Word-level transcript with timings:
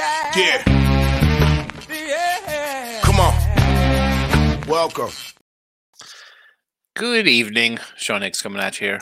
Yeah. 0.00 0.64
Yeah. 1.98 3.00
Come 3.02 3.20
on. 3.20 4.60
Welcome. 4.66 5.10
Good 6.96 7.28
evening. 7.28 7.78
Sean 7.98 8.22
Higgs 8.22 8.40
coming 8.40 8.62
at 8.62 8.80
you 8.80 8.86
here. 8.86 9.00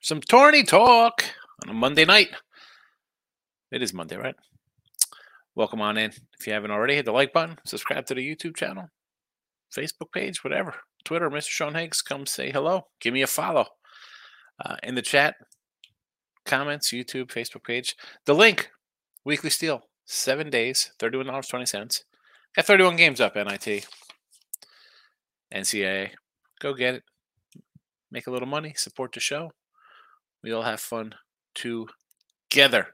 Some 0.00 0.22
tourney 0.22 0.62
talk 0.62 1.22
on 1.62 1.70
a 1.70 1.74
Monday 1.74 2.06
night. 2.06 2.30
It 3.70 3.82
is 3.82 3.92
Monday, 3.92 4.16
right? 4.16 4.36
Welcome 5.54 5.82
on 5.82 5.98
in. 5.98 6.12
If 6.40 6.46
you 6.46 6.54
haven't 6.54 6.70
already, 6.70 6.94
hit 6.94 7.04
the 7.04 7.12
like 7.12 7.34
button, 7.34 7.58
subscribe 7.66 8.06
to 8.06 8.14
the 8.14 8.26
YouTube 8.26 8.56
channel, 8.56 8.88
Facebook 9.76 10.12
page, 10.14 10.42
whatever. 10.42 10.76
Twitter, 11.04 11.28
Mr. 11.28 11.50
Sean 11.50 11.74
Higgs, 11.74 12.00
come 12.00 12.24
say 12.24 12.50
hello. 12.50 12.86
Give 13.02 13.12
me 13.12 13.20
a 13.20 13.26
follow. 13.26 13.66
Uh, 14.64 14.76
in 14.82 14.94
the 14.94 15.02
chat, 15.02 15.34
comments, 16.46 16.90
YouTube, 16.90 17.26
Facebook 17.26 17.64
page. 17.64 17.96
The 18.24 18.34
link, 18.34 18.70
Weekly 19.26 19.50
Steel, 19.50 19.82
seven 20.08 20.48
days, 20.50 20.90
$31.20. 20.98 22.02
Got 22.56 22.64
31 22.64 22.96
games 22.96 23.20
up, 23.20 23.36
NIT, 23.36 23.86
NCAA. 25.54 26.10
Go 26.60 26.74
get 26.74 26.94
it. 26.96 27.02
Make 28.10 28.26
a 28.26 28.30
little 28.30 28.48
money, 28.48 28.72
support 28.74 29.12
the 29.12 29.20
show. 29.20 29.52
We 30.42 30.52
all 30.52 30.62
have 30.62 30.80
fun 30.80 31.14
together. 31.54 32.88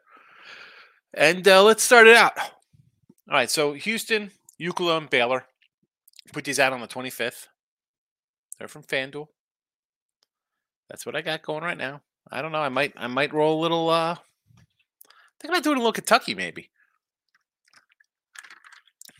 And 1.14 1.46
uh, 1.46 1.62
let's 1.62 1.84
start 1.84 2.08
it 2.08 2.16
out. 2.16 2.36
All 2.36 3.36
right, 3.36 3.50
so 3.50 3.74
Houston, 3.74 4.33
UCLA, 4.60 4.98
and 4.98 5.08
Baylor. 5.08 5.46
Put 6.33 6.44
these 6.44 6.58
out 6.58 6.72
on 6.72 6.80
the 6.80 6.88
25th. 6.88 7.46
They're 8.58 8.66
from 8.66 8.83
FanDuel. 8.83 9.28
That's 10.88 11.06
what 11.06 11.14
I 11.14 11.22
got 11.22 11.42
going 11.42 11.62
right 11.62 11.78
now. 11.78 12.00
I 12.30 12.42
don't 12.42 12.52
know. 12.52 12.58
I 12.58 12.69
might 12.70 12.92
I 12.96 13.06
might 13.06 13.33
roll 13.33 13.60
a 13.60 13.62
little 13.62 13.88
uh 13.91 14.14
I 14.14 14.16
think 15.41 15.50
I 15.50 15.56
might 15.56 15.62
do 15.62 15.72
it 15.72 15.77
a 15.77 15.81
little 15.81 15.92
Kentucky 15.92 16.34
maybe. 16.34 16.70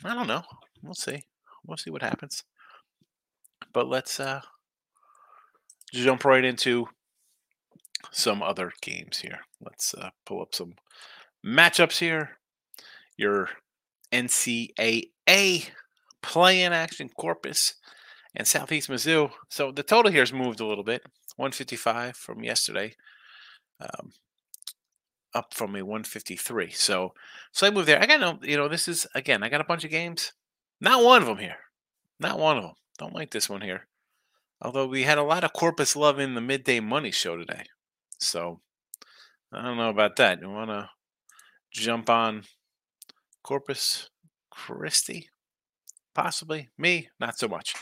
I 0.05 0.15
don't 0.15 0.29
know. 0.29 0.43
We'll 0.83 0.95
see. 0.95 1.25
We'll 1.67 1.79
see 1.79 1.91
what 1.91 2.03
happens. 2.03 2.45
But 3.73 3.89
let's 3.89 4.21
uh 4.21 4.41
jump 5.93 6.25
right 6.25 6.45
into 6.45 6.87
some 8.11 8.43
other 8.43 8.73
games 8.83 9.19
here. 9.19 9.41
Let's 9.61 9.95
uh, 9.95 10.11
pull 10.27 10.43
up 10.43 10.55
some 10.55 10.75
matchups 11.45 11.99
here. 11.99 12.39
Your 13.17 13.49
NCAA 14.13 15.71
play-in 16.23 16.73
action 16.73 17.09
Corpus 17.09 17.75
and 18.35 18.47
Southeast 18.47 18.89
Mizzou. 18.91 19.31
So 19.51 19.73
the 19.73 19.83
total 19.83 20.11
here 20.11 20.23
has 20.23 20.33
moved 20.33 20.61
a 20.61 20.67
little 20.67 20.85
bit, 20.85 21.03
155 21.37 22.17
from 22.17 22.43
yesterday, 22.43 22.95
um, 23.81 24.13
up 25.35 25.53
from 25.55 25.77
a 25.77 25.85
153. 25.85 26.71
So 26.71 27.15
so 27.53 27.67
I 27.67 27.71
moved 27.71 27.89
there. 27.89 28.01
I 28.03 28.07
got 28.07 28.21
no, 28.21 28.39
you 28.43 28.57
know, 28.57 28.69
this 28.69 28.89
is 28.89 29.07
again. 29.15 29.43
I 29.43 29.49
got 29.49 29.61
a 29.61 29.65
bunch 29.65 29.85
of 29.85 29.91
games. 29.91 30.33
Not 30.81 31.05
one 31.05 31.23
of 31.23 31.29
them 31.29 31.39
here. 31.39 31.59
Not 32.21 32.39
one 32.39 32.57
of 32.57 32.63
them. 32.63 32.75
Don't 32.99 33.15
like 33.15 33.31
this 33.31 33.49
one 33.49 33.61
here. 33.61 33.87
Although 34.63 34.87
we 34.87 35.03
had 35.03 35.19
a 35.19 35.23
lot 35.23 35.45
of 35.45 35.53
Corpus 35.53 35.97
love 35.97 36.19
in 36.19 36.35
the 36.35 36.41
midday 36.41 36.81
money 36.81 37.11
show 37.11 37.37
today. 37.37 37.65
So 38.19 38.61
I 39.53 39.63
don't 39.63 39.77
know 39.77 39.91
about 39.91 40.17
that. 40.17 40.41
You 40.41 40.51
want 40.51 40.71
to 40.71 40.89
jump 41.71 42.09
on 42.09 42.45
Corpus 43.43 44.09
Christi? 44.51 45.29
Possibly. 46.15 46.71
Me, 46.79 47.09
not 47.21 47.39
so 47.39 47.49
much. 47.49 47.75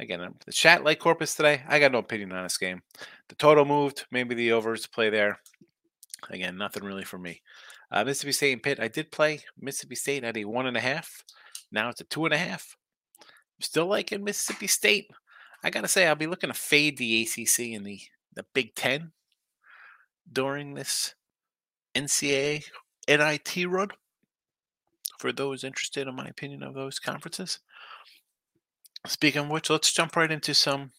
Again, 0.00 0.34
the 0.44 0.52
chat 0.52 0.82
like 0.82 0.98
Corpus 0.98 1.34
today. 1.34 1.62
I 1.68 1.78
got 1.78 1.92
no 1.92 1.98
opinion 1.98 2.32
on 2.32 2.42
this 2.42 2.58
game. 2.58 2.82
The 3.28 3.36
total 3.36 3.64
moved. 3.64 4.06
Maybe 4.10 4.34
the 4.34 4.52
overs 4.52 4.86
play 4.86 5.10
there. 5.10 5.38
Again, 6.30 6.56
nothing 6.56 6.84
really 6.84 7.04
for 7.04 7.18
me. 7.18 7.42
Uh, 7.90 8.04
Mississippi 8.04 8.32
State 8.32 8.52
and 8.52 8.62
Pitt. 8.62 8.80
I 8.80 8.88
did 8.88 9.12
play 9.12 9.40
Mississippi 9.60 9.94
State 9.94 10.24
at 10.24 10.36
a 10.36 10.44
one 10.44 10.66
and 10.66 10.76
a 10.76 10.80
half. 10.80 11.24
Now 11.70 11.88
it's 11.88 12.00
a 12.00 12.04
two 12.04 12.24
and 12.24 12.34
a 12.34 12.38
half. 12.38 12.76
Still 13.60 13.86
liking 13.86 14.24
Mississippi 14.24 14.66
State. 14.66 15.06
I 15.62 15.70
gotta 15.70 15.88
say, 15.88 16.06
I'll 16.06 16.14
be 16.14 16.26
looking 16.26 16.50
to 16.50 16.54
fade 16.54 16.98
the 16.98 17.22
ACC 17.22 17.74
and 17.74 17.86
the 17.86 18.00
the 18.34 18.44
Big 18.54 18.74
Ten 18.74 19.12
during 20.30 20.74
this 20.74 21.14
NCAA 21.94 22.64
NIT 23.08 23.68
run. 23.68 23.88
For 25.18 25.32
those 25.32 25.64
interested 25.64 26.08
in 26.08 26.16
my 26.16 26.26
opinion 26.26 26.62
of 26.62 26.74
those 26.74 26.98
conferences. 26.98 27.60
Speaking 29.06 29.42
of 29.42 29.48
which, 29.50 29.70
let's 29.70 29.92
jump 29.92 30.16
right 30.16 30.30
into 30.30 30.54
some 30.54 30.92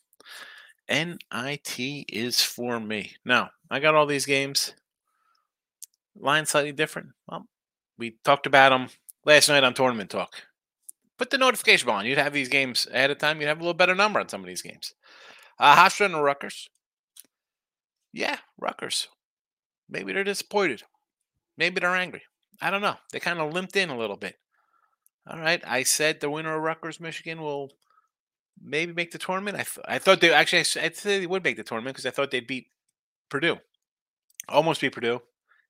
NIT 0.89 1.79
is 1.79 2.41
for 2.41 2.79
me. 2.79 3.13
Now, 3.25 3.49
I 3.69 3.79
got 3.79 3.95
all 3.95 4.05
these 4.05 4.25
games. 4.25 4.73
Line 6.17 6.45
slightly 6.45 6.71
different. 6.71 7.09
Well, 7.27 7.47
we 7.97 8.17
talked 8.23 8.45
about 8.45 8.69
them 8.69 8.89
last 9.25 9.49
night 9.49 9.63
on 9.63 9.73
Tournament 9.73 10.09
Talk. 10.09 10.33
Put 11.17 11.29
the 11.29 11.37
notification 11.37 11.89
on. 11.89 12.05
You'd 12.05 12.17
have 12.17 12.33
these 12.33 12.49
games 12.49 12.87
ahead 12.91 13.11
of 13.11 13.17
time. 13.17 13.39
You'd 13.39 13.47
have 13.47 13.59
a 13.59 13.61
little 13.61 13.73
better 13.73 13.95
number 13.95 14.19
on 14.19 14.29
some 14.29 14.41
of 14.41 14.47
these 14.47 14.61
games. 14.61 14.93
Uh, 15.59 15.75
Hofstra 15.75 16.05
and 16.05 16.21
Rutgers. 16.21 16.69
Yeah, 18.11 18.37
Rutgers. 18.59 19.07
Maybe 19.89 20.13
they're 20.13 20.23
disappointed. 20.23 20.83
Maybe 21.57 21.79
they're 21.79 21.95
angry. 21.95 22.23
I 22.61 22.69
don't 22.69 22.81
know. 22.81 22.95
They 23.11 23.19
kind 23.19 23.39
of 23.39 23.53
limped 23.53 23.75
in 23.75 23.89
a 23.89 23.97
little 23.97 24.17
bit. 24.17 24.35
All 25.27 25.39
right. 25.39 25.61
I 25.65 25.83
said 25.83 26.19
the 26.19 26.29
winner 26.29 26.55
of 26.55 26.61
Rutgers, 26.61 26.99
Michigan 26.99 27.41
will 27.41 27.71
maybe 28.61 28.93
make 28.93 29.11
the 29.11 29.17
tournament. 29.17 29.57
I, 29.57 29.63
th- 29.63 29.85
I 29.87 29.99
thought 29.99 30.21
they 30.21 30.33
actually, 30.33 30.59
I 30.59 30.63
said 30.63 30.93
they 30.95 31.27
would 31.27 31.43
make 31.43 31.57
the 31.57 31.63
tournament 31.63 31.95
because 31.95 32.05
I 32.05 32.11
thought 32.11 32.31
they'd 32.31 32.47
beat 32.47 32.67
Purdue. 33.29 33.57
Almost 34.47 34.81
beat 34.81 34.93
Purdue. 34.93 35.21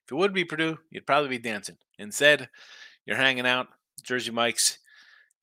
If 0.05 0.11
it 0.11 0.16
would 0.16 0.33
be 0.33 0.45
Purdue, 0.45 0.77
you'd 0.91 1.07
probably 1.07 1.29
be 1.29 1.39
dancing. 1.39 1.77
Instead, 1.97 2.49
you're 3.05 3.17
hanging 3.17 3.47
out, 3.47 3.67
Jersey 4.03 4.31
Mike's, 4.31 4.77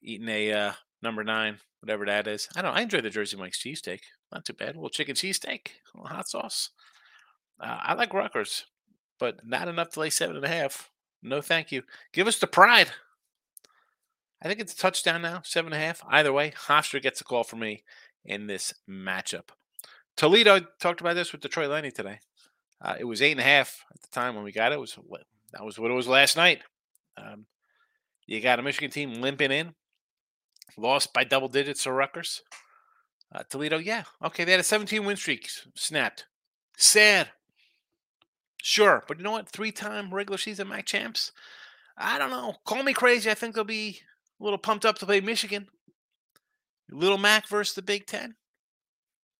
eating 0.02 0.28
a 0.28 0.52
uh, 0.52 0.72
number 1.02 1.24
nine, 1.24 1.58
whatever 1.80 2.06
that 2.06 2.28
is. 2.28 2.48
I 2.56 2.62
don't. 2.62 2.76
I 2.76 2.82
enjoy 2.82 3.00
the 3.00 3.10
Jersey 3.10 3.36
Mike's 3.36 3.62
cheesesteak. 3.62 4.00
Not 4.32 4.44
too 4.44 4.52
bad. 4.52 4.70
A 4.70 4.78
little 4.78 4.88
chicken 4.88 5.16
cheesesteak, 5.16 5.68
a 5.94 5.98
little 5.98 6.14
hot 6.14 6.28
sauce. 6.28 6.70
Uh, 7.60 7.78
I 7.82 7.94
like 7.94 8.14
Rutgers, 8.14 8.66
but 9.18 9.44
not 9.44 9.68
enough 9.68 9.90
to 9.90 10.00
lay 10.00 10.10
seven 10.10 10.36
and 10.36 10.44
a 10.44 10.48
half. 10.48 10.90
No, 11.22 11.40
thank 11.40 11.72
you. 11.72 11.82
Give 12.12 12.26
us 12.26 12.38
the 12.38 12.46
pride. 12.46 12.90
I 14.42 14.48
think 14.48 14.60
it's 14.60 14.72
a 14.72 14.76
touchdown 14.76 15.22
now, 15.22 15.42
seven 15.44 15.72
and 15.72 15.80
a 15.80 15.84
half. 15.84 16.02
Either 16.08 16.32
way, 16.32 16.52
Hofstra 16.52 17.00
gets 17.00 17.20
a 17.20 17.24
call 17.24 17.44
for 17.44 17.56
me 17.56 17.84
in 18.24 18.46
this 18.46 18.74
matchup. 18.88 19.50
Toledo 20.16 20.60
talked 20.80 21.00
about 21.00 21.14
this 21.14 21.32
with 21.32 21.40
Detroit 21.40 21.70
Lenny 21.70 21.90
today. 21.90 22.18
Uh, 22.82 22.96
it 22.98 23.04
was 23.04 23.22
eight 23.22 23.32
and 23.32 23.40
a 23.40 23.44
half 23.44 23.84
at 23.94 24.02
the 24.02 24.08
time 24.08 24.34
when 24.34 24.44
we 24.44 24.50
got 24.50 24.72
it. 24.72 24.74
it 24.74 24.80
was 24.80 24.98
that 25.52 25.64
was 25.64 25.78
what 25.78 25.90
it 25.90 25.94
was 25.94 26.08
last 26.08 26.36
night. 26.36 26.62
Um, 27.16 27.46
you 28.26 28.40
got 28.40 28.58
a 28.58 28.62
Michigan 28.62 28.90
team 28.90 29.20
limping 29.20 29.52
in, 29.52 29.74
lost 30.76 31.12
by 31.12 31.24
double 31.24 31.48
digits 31.48 31.84
to 31.84 31.92
Rutgers. 31.92 32.42
Uh, 33.32 33.42
Toledo, 33.48 33.78
yeah, 33.78 34.04
okay, 34.24 34.44
they 34.44 34.50
had 34.50 34.60
a 34.60 34.64
17 34.64 35.04
win 35.04 35.16
streak 35.16 35.48
snapped. 35.74 36.26
Sad. 36.76 37.30
Sure, 38.62 39.02
but 39.08 39.18
you 39.18 39.24
know 39.24 39.32
what? 39.32 39.48
Three-time 39.48 40.12
regular 40.12 40.38
season 40.38 40.68
MAC 40.68 40.86
champs. 40.86 41.32
I 41.96 42.18
don't 42.18 42.30
know. 42.30 42.54
Call 42.64 42.82
me 42.82 42.92
crazy. 42.92 43.30
I 43.30 43.34
think 43.34 43.54
they'll 43.54 43.64
be 43.64 44.00
a 44.40 44.44
little 44.44 44.58
pumped 44.58 44.84
up 44.84 44.98
to 44.98 45.06
play 45.06 45.20
Michigan. 45.20 45.68
Little 46.90 47.18
Mac 47.18 47.48
versus 47.48 47.74
the 47.74 47.82
Big 47.82 48.06
Ten. 48.06 48.34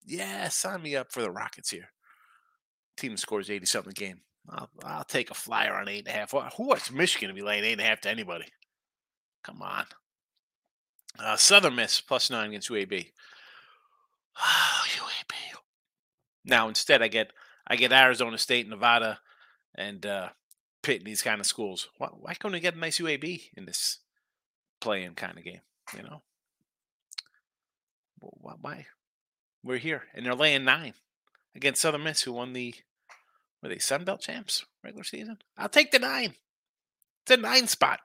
Yeah, 0.05 0.49
sign 0.49 0.83
me 0.83 0.97
up 0.97 1.13
for 1.13 1.23
the 1.23 1.31
Rockets 1.31 1.71
here. 1.71 1.92
Team 2.97 3.17
scores 3.17 3.51
80 3.51 3.67
something 3.67 3.93
game. 3.95 4.21
I'll, 4.49 4.71
I'll 4.85 5.05
take 5.05 5.31
a 5.31 5.35
flyer 5.35 5.75
on 5.75 5.89
eight 5.89 6.07
and 6.07 6.09
a 6.09 6.13
half. 6.13 6.33
Who 6.57 6.69
wants 6.69 6.91
Michigan 6.91 7.29
to 7.29 7.35
be 7.35 7.43
laying 7.43 7.65
eight 7.65 7.73
and 7.73 7.81
a 7.81 7.85
half 7.85 8.01
to 8.03 8.11
anybody? 8.11 8.47
Come 9.43 9.63
on. 9.63 9.87
Uh, 11.19 11.37
Southern 11.37 11.75
Miss 11.75 12.01
plus 12.01 12.31
nine 12.31 12.51
against 12.51 12.71
UAB. 12.71 13.13
Oh, 14.39 14.85
UAB. 14.97 15.57
Now 16.45 16.69
instead, 16.69 17.03
I 17.03 17.09
get 17.09 17.33
I 17.67 17.77
get 17.77 17.93
Arizona 17.93 18.39
State, 18.39 18.69
Nevada, 18.69 19.21
and 19.75 20.05
uh, 20.05 20.29
Pitt 20.83 21.05
these 21.05 21.23
kind 21.23 21.41
of 21.41 21.47
schools. 21.47 21.89
Why, 21.99 22.09
why 22.09 22.35
couldn't 22.35 22.55
we 22.55 22.61
get 22.61 22.75
a 22.75 22.79
nice 22.79 22.99
UAB 22.99 23.51
in 23.57 23.67
this 23.67 23.99
play-in 24.81 25.15
kind 25.15 25.39
of 25.39 25.45
game? 25.45 25.61
You 25.97 26.03
know, 26.03 26.23
why? 28.19 28.55
why? 28.61 28.87
We're 29.63 29.79
here, 29.79 30.05
and 30.13 30.27
they're 30.27 30.35
laying 30.35 30.65
nine 30.65 30.95
against 31.55 31.83
Southern 31.83 32.03
Miss, 32.03 32.23
who 32.23 32.33
won 32.33 32.53
the 32.53 32.75
were 33.63 33.69
they 33.69 33.79
Sun 33.79 34.05
Belt 34.05 34.21
champs 34.21 34.65
regular 34.83 35.05
season? 35.05 35.39
I'll 35.57 35.69
take 35.69 35.91
the 35.93 35.99
nine. 35.99 36.35
It's 37.25 37.31
a 37.31 37.37
nine 37.37 37.69
spot. 37.69 38.01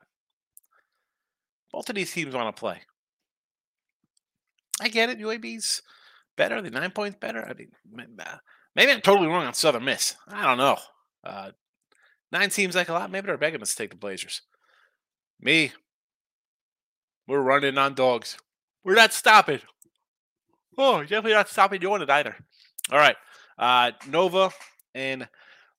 Both 1.72 1.88
of 1.88 1.96
these 1.96 2.12
teams 2.12 2.34
want 2.34 2.54
to 2.54 2.58
play. 2.58 2.80
I 4.80 4.88
get 4.88 5.10
it. 5.10 5.18
UAB's 5.18 5.82
better. 6.36 6.62
The 6.62 6.70
nine 6.70 6.92
points 6.92 7.18
better. 7.20 7.44
I 7.44 7.54
mean, 7.54 8.16
maybe 8.74 8.92
I'm 8.92 9.00
totally 9.00 9.26
wrong 9.26 9.46
on 9.46 9.54
Southern 9.54 9.84
Miss. 9.84 10.14
I 10.28 10.44
don't 10.44 10.58
know. 10.58 10.78
Uh, 11.24 11.50
nine 12.30 12.50
seems 12.50 12.76
like 12.76 12.88
a 12.88 12.92
lot. 12.92 13.10
Maybe 13.10 13.26
they're 13.26 13.36
begging 13.36 13.60
us 13.60 13.72
to 13.72 13.76
take 13.76 13.90
the 13.90 13.96
Blazers. 13.96 14.42
Me, 15.40 15.72
we're 17.26 17.40
running 17.40 17.76
on 17.76 17.94
dogs. 17.94 18.38
We're 18.84 18.94
not 18.94 19.12
stopping. 19.12 19.60
Oh, 20.78 21.00
definitely 21.02 21.32
not 21.32 21.48
stopping 21.48 21.84
on 21.84 22.02
it 22.02 22.10
either. 22.10 22.36
All 22.90 22.98
right. 22.98 23.16
Uh, 23.58 23.90
Nova 24.08 24.50
and 24.94 25.28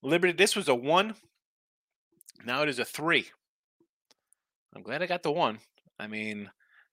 Liberty. 0.01 0.34
This 0.34 0.56
was 0.56 0.68
a 0.68 0.75
one. 0.75 1.16
Now 2.46 2.63
it 2.63 2.69
is 2.69 2.80
a 2.80 2.86
three. 2.86 3.28
I'm 4.75 4.84
glad 4.84 5.01
I 5.01 5.07
got 5.07 5.24
the 5.24 5.31
one. 5.31 5.60
I 6.00 6.07
mean, 6.07 6.50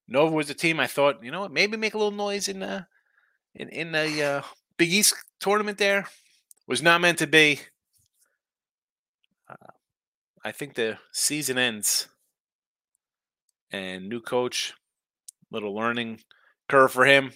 Nova 0.09 0.35
was 0.35 0.51
a 0.51 0.55
team 0.55 0.81
I 0.81 0.87
thought, 0.87 1.23
you 1.23 1.31
know 1.31 1.41
what, 1.41 1.53
maybe 1.53 1.77
make 1.77 1.95
a 1.95 1.99
little 1.99 2.11
noise 2.11 2.49
in 2.49 2.61
the 2.61 2.87
in 3.55 3.69
in 3.69 3.93
the 3.93 4.23
uh, 4.23 4.43
Big 4.77 4.93
East 4.93 5.15
tournament. 5.41 5.79
There 5.79 6.07
was 6.67 6.83
not 6.83 7.01
meant 7.01 7.19
to 7.19 7.27
be. 7.27 7.61
Uh, 9.49 9.73
I 10.45 10.53
think 10.53 10.75
the 10.75 10.99
season 11.13 11.59
ends, 11.59 12.09
and 13.71 14.09
new 14.09 14.21
coach, 14.21 14.75
little 15.51 15.75
learning 15.75 16.21
curve 16.69 16.93
for 16.93 17.05
him 17.05 17.33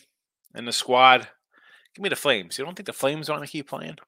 and 0.54 0.66
the 0.66 0.72
squad. 0.72 1.28
Give 1.94 2.02
me 2.02 2.08
the 2.08 2.16
Flames. 2.16 2.58
You 2.58 2.64
don't 2.64 2.74
think 2.74 2.86
the 2.86 2.92
Flames 2.92 3.28
want 3.28 3.42
to 3.42 3.50
keep 3.50 3.68
playing? 3.68 3.98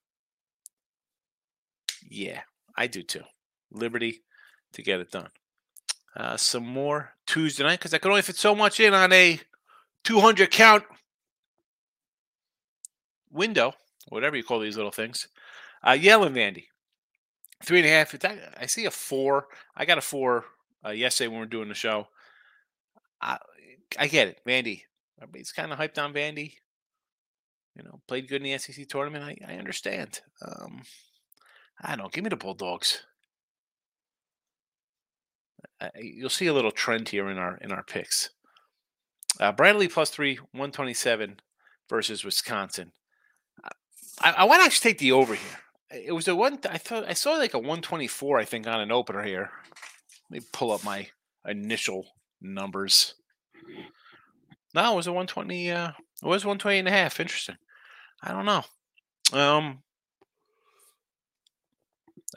Yeah, 2.12 2.42
I 2.76 2.88
do 2.88 3.02
too. 3.02 3.22
Liberty 3.70 4.22
to 4.74 4.82
get 4.82 5.00
it 5.00 5.10
done. 5.10 5.30
Uh, 6.14 6.36
some 6.36 6.66
more 6.66 7.14
Tuesday 7.26 7.64
night 7.64 7.78
because 7.78 7.94
I 7.94 7.98
could 7.98 8.10
only 8.10 8.20
fit 8.20 8.36
so 8.36 8.54
much 8.54 8.80
in 8.80 8.92
on 8.92 9.14
a 9.14 9.40
200 10.04 10.50
count 10.50 10.84
window, 13.30 13.72
whatever 14.10 14.36
you 14.36 14.44
call 14.44 14.60
these 14.60 14.76
little 14.76 14.90
things. 14.90 15.28
Uh, 15.82 15.92
Yale 15.92 16.24
and 16.24 16.36
Vandy, 16.36 16.64
three 17.64 17.78
and 17.78 17.86
a 17.86 17.90
half. 17.90 18.14
I 18.60 18.66
see 18.66 18.84
a 18.84 18.90
four. 18.90 19.46
I 19.74 19.86
got 19.86 19.96
a 19.96 20.02
four 20.02 20.44
uh, 20.84 20.90
yesterday 20.90 21.28
when 21.28 21.38
we 21.38 21.46
were 21.46 21.50
doing 21.50 21.68
the 21.68 21.74
show. 21.74 22.08
I, 23.22 23.38
I 23.98 24.06
get 24.06 24.28
it, 24.28 24.40
Vandy. 24.46 24.82
Everybody's 25.18 25.52
kind 25.52 25.72
of 25.72 25.78
hyped 25.78 26.02
on 26.02 26.12
Vandy. 26.12 26.56
You 27.74 27.84
know, 27.84 28.02
played 28.06 28.28
good 28.28 28.42
in 28.44 28.52
the 28.52 28.58
SEC 28.58 28.86
tournament. 28.86 29.24
I, 29.24 29.54
I 29.54 29.56
understand. 29.56 30.20
Um, 30.42 30.82
I 31.82 31.96
don't. 31.96 32.12
Give 32.12 32.24
me 32.24 32.30
the 32.30 32.36
Bulldogs. 32.36 33.02
Uh, 35.80 35.88
you'll 36.00 36.30
see 36.30 36.46
a 36.46 36.52
little 36.52 36.70
trend 36.70 37.08
here 37.08 37.28
in 37.28 37.38
our 37.38 37.56
in 37.58 37.72
our 37.72 37.82
picks. 37.82 38.30
Uh, 39.40 39.50
Bradley 39.50 39.88
plus 39.88 40.10
three, 40.10 40.38
one 40.52 40.70
twenty 40.70 40.94
seven 40.94 41.40
versus 41.88 42.24
Wisconsin. 42.24 42.92
I, 44.20 44.30
I 44.32 44.44
want 44.44 44.60
to 44.60 44.66
actually 44.66 44.90
take 44.92 44.98
the 44.98 45.12
over 45.12 45.34
here. 45.34 45.58
It 45.90 46.12
was 46.12 46.28
a 46.28 46.36
one. 46.36 46.58
I 46.70 46.78
thought 46.78 47.08
I 47.08 47.14
saw 47.14 47.32
like 47.32 47.54
a 47.54 47.58
one 47.58 47.82
twenty 47.82 48.06
four. 48.06 48.38
I 48.38 48.44
think 48.44 48.66
on 48.66 48.80
an 48.80 48.92
opener 48.92 49.22
here. 49.22 49.50
Let 50.30 50.42
me 50.42 50.48
pull 50.52 50.72
up 50.72 50.84
my 50.84 51.08
initial 51.46 52.06
numbers. 52.40 53.14
No, 54.74 54.94
it 54.94 54.96
was 54.96 55.06
a 55.06 55.12
120. 55.12 55.70
Uh, 55.70 55.88
it 56.22 56.26
was 56.26 56.44
120 56.44 56.78
and 56.78 56.88
a 56.88 56.90
half. 56.90 57.20
Interesting. 57.20 57.56
I 58.22 58.32
don't 58.32 58.46
know. 58.46 58.64
Um, 59.38 59.82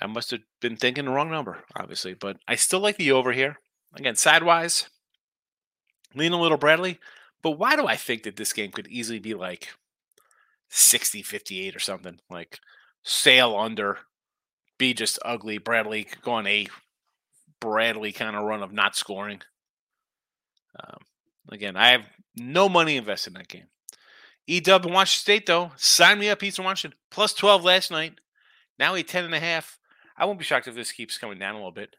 I 0.02 0.08
must 0.08 0.32
have 0.32 0.42
been 0.62 0.76
thinking 0.76 1.06
the 1.06 1.12
wrong 1.12 1.30
number, 1.30 1.64
obviously, 1.76 2.14
but 2.14 2.38
I 2.48 2.56
still 2.56 2.80
like 2.80 2.98
the 2.98 3.12
over 3.12 3.32
here. 3.32 3.58
Again, 3.96 4.16
sidewise, 4.16 4.90
lean 6.14 6.34
a 6.34 6.42
little 6.42 6.58
Bradley. 6.58 7.00
But 7.42 7.52
why 7.52 7.76
do 7.76 7.86
I 7.86 7.96
think 7.96 8.24
that 8.24 8.36
this 8.36 8.54
game 8.54 8.72
could 8.72 8.88
easily 8.88 9.20
be 9.20 9.34
like 9.34 9.70
60 10.70 11.22
58 11.22 11.76
or 11.76 11.80
something? 11.80 12.20
Like 12.30 12.60
sail 13.04 13.56
under, 13.56 14.00
be 14.78 14.94
just 14.94 15.20
ugly. 15.24 15.58
Bradley 15.58 16.08
go 16.24 16.32
on 16.34 16.48
a 16.48 16.68
Bradley 17.62 18.12
kind 18.12 18.36
of 18.36 18.44
run 18.44 18.64
of 18.64 18.74
not 18.74 18.96
scoring. 18.96 19.42
Um, 20.80 21.00
again, 21.52 21.78
I 21.78 21.90
have 21.90 22.06
no 22.36 22.68
money 22.68 22.98
invested 22.98 23.32
in 23.32 23.34
that 23.36 23.48
game. 23.48 23.68
EW 24.48 24.88
in 24.88 24.94
Washington 24.94 25.08
State, 25.08 25.46
though, 25.46 25.72
sign 25.76 26.20
me 26.20 26.30
up, 26.30 26.44
Eastern 26.44 26.66
Washington. 26.66 26.98
Plus 27.10 27.34
12 27.34 27.64
last 27.64 27.92
night. 27.92 28.20
Now 28.78 28.96
a 28.96 29.04
10 29.04 29.26
and 29.26 29.34
a 29.34 29.40
half. 29.40 29.80
I 30.18 30.26
won't 30.26 30.40
be 30.40 30.46
shocked 30.46 30.68
if 30.68 30.76
this 30.76 30.92
keeps 30.92 31.18
coming 31.18 31.40
down 31.40 31.56
a 31.56 31.58
little 31.58 31.72
bit. 31.72 31.96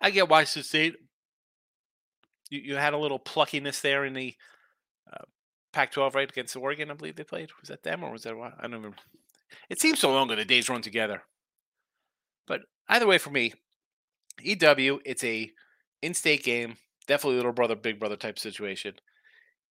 I 0.00 0.10
get 0.10 0.28
Washington 0.28 0.64
State. 0.64 0.96
You, 2.50 2.60
you 2.60 2.76
had 2.76 2.92
a 2.92 2.98
little 2.98 3.18
pluckiness 3.18 3.80
there 3.80 4.04
in 4.04 4.12
the 4.12 4.34
uh, 5.10 5.24
Pac-12, 5.72 6.14
right, 6.14 6.30
against 6.30 6.56
Oregon. 6.56 6.90
I 6.90 6.94
believe 6.94 7.16
they 7.16 7.24
played. 7.24 7.50
Was 7.60 7.68
that 7.68 7.82
them 7.82 8.04
or 8.04 8.12
was 8.12 8.24
that 8.24 8.36
why? 8.36 8.52
I 8.58 8.62
don't 8.62 8.72
remember. 8.72 8.96
It 9.70 9.80
seems 9.80 10.00
so 10.00 10.12
long 10.12 10.26
ago. 10.28 10.36
The 10.36 10.44
days 10.44 10.68
run 10.68 10.82
together. 10.82 11.22
But 12.46 12.62
either 12.88 13.06
way, 13.06 13.18
for 13.18 13.30
me, 13.30 13.54
EW, 14.42 15.00
it's 15.04 15.24
a 15.24 15.50
in-state 16.02 16.42
game. 16.42 16.76
Definitely 17.06 17.36
little 17.36 17.52
brother, 17.52 17.76
big 17.76 17.98
brother 17.98 18.16
type 18.16 18.38
situation. 18.38 18.94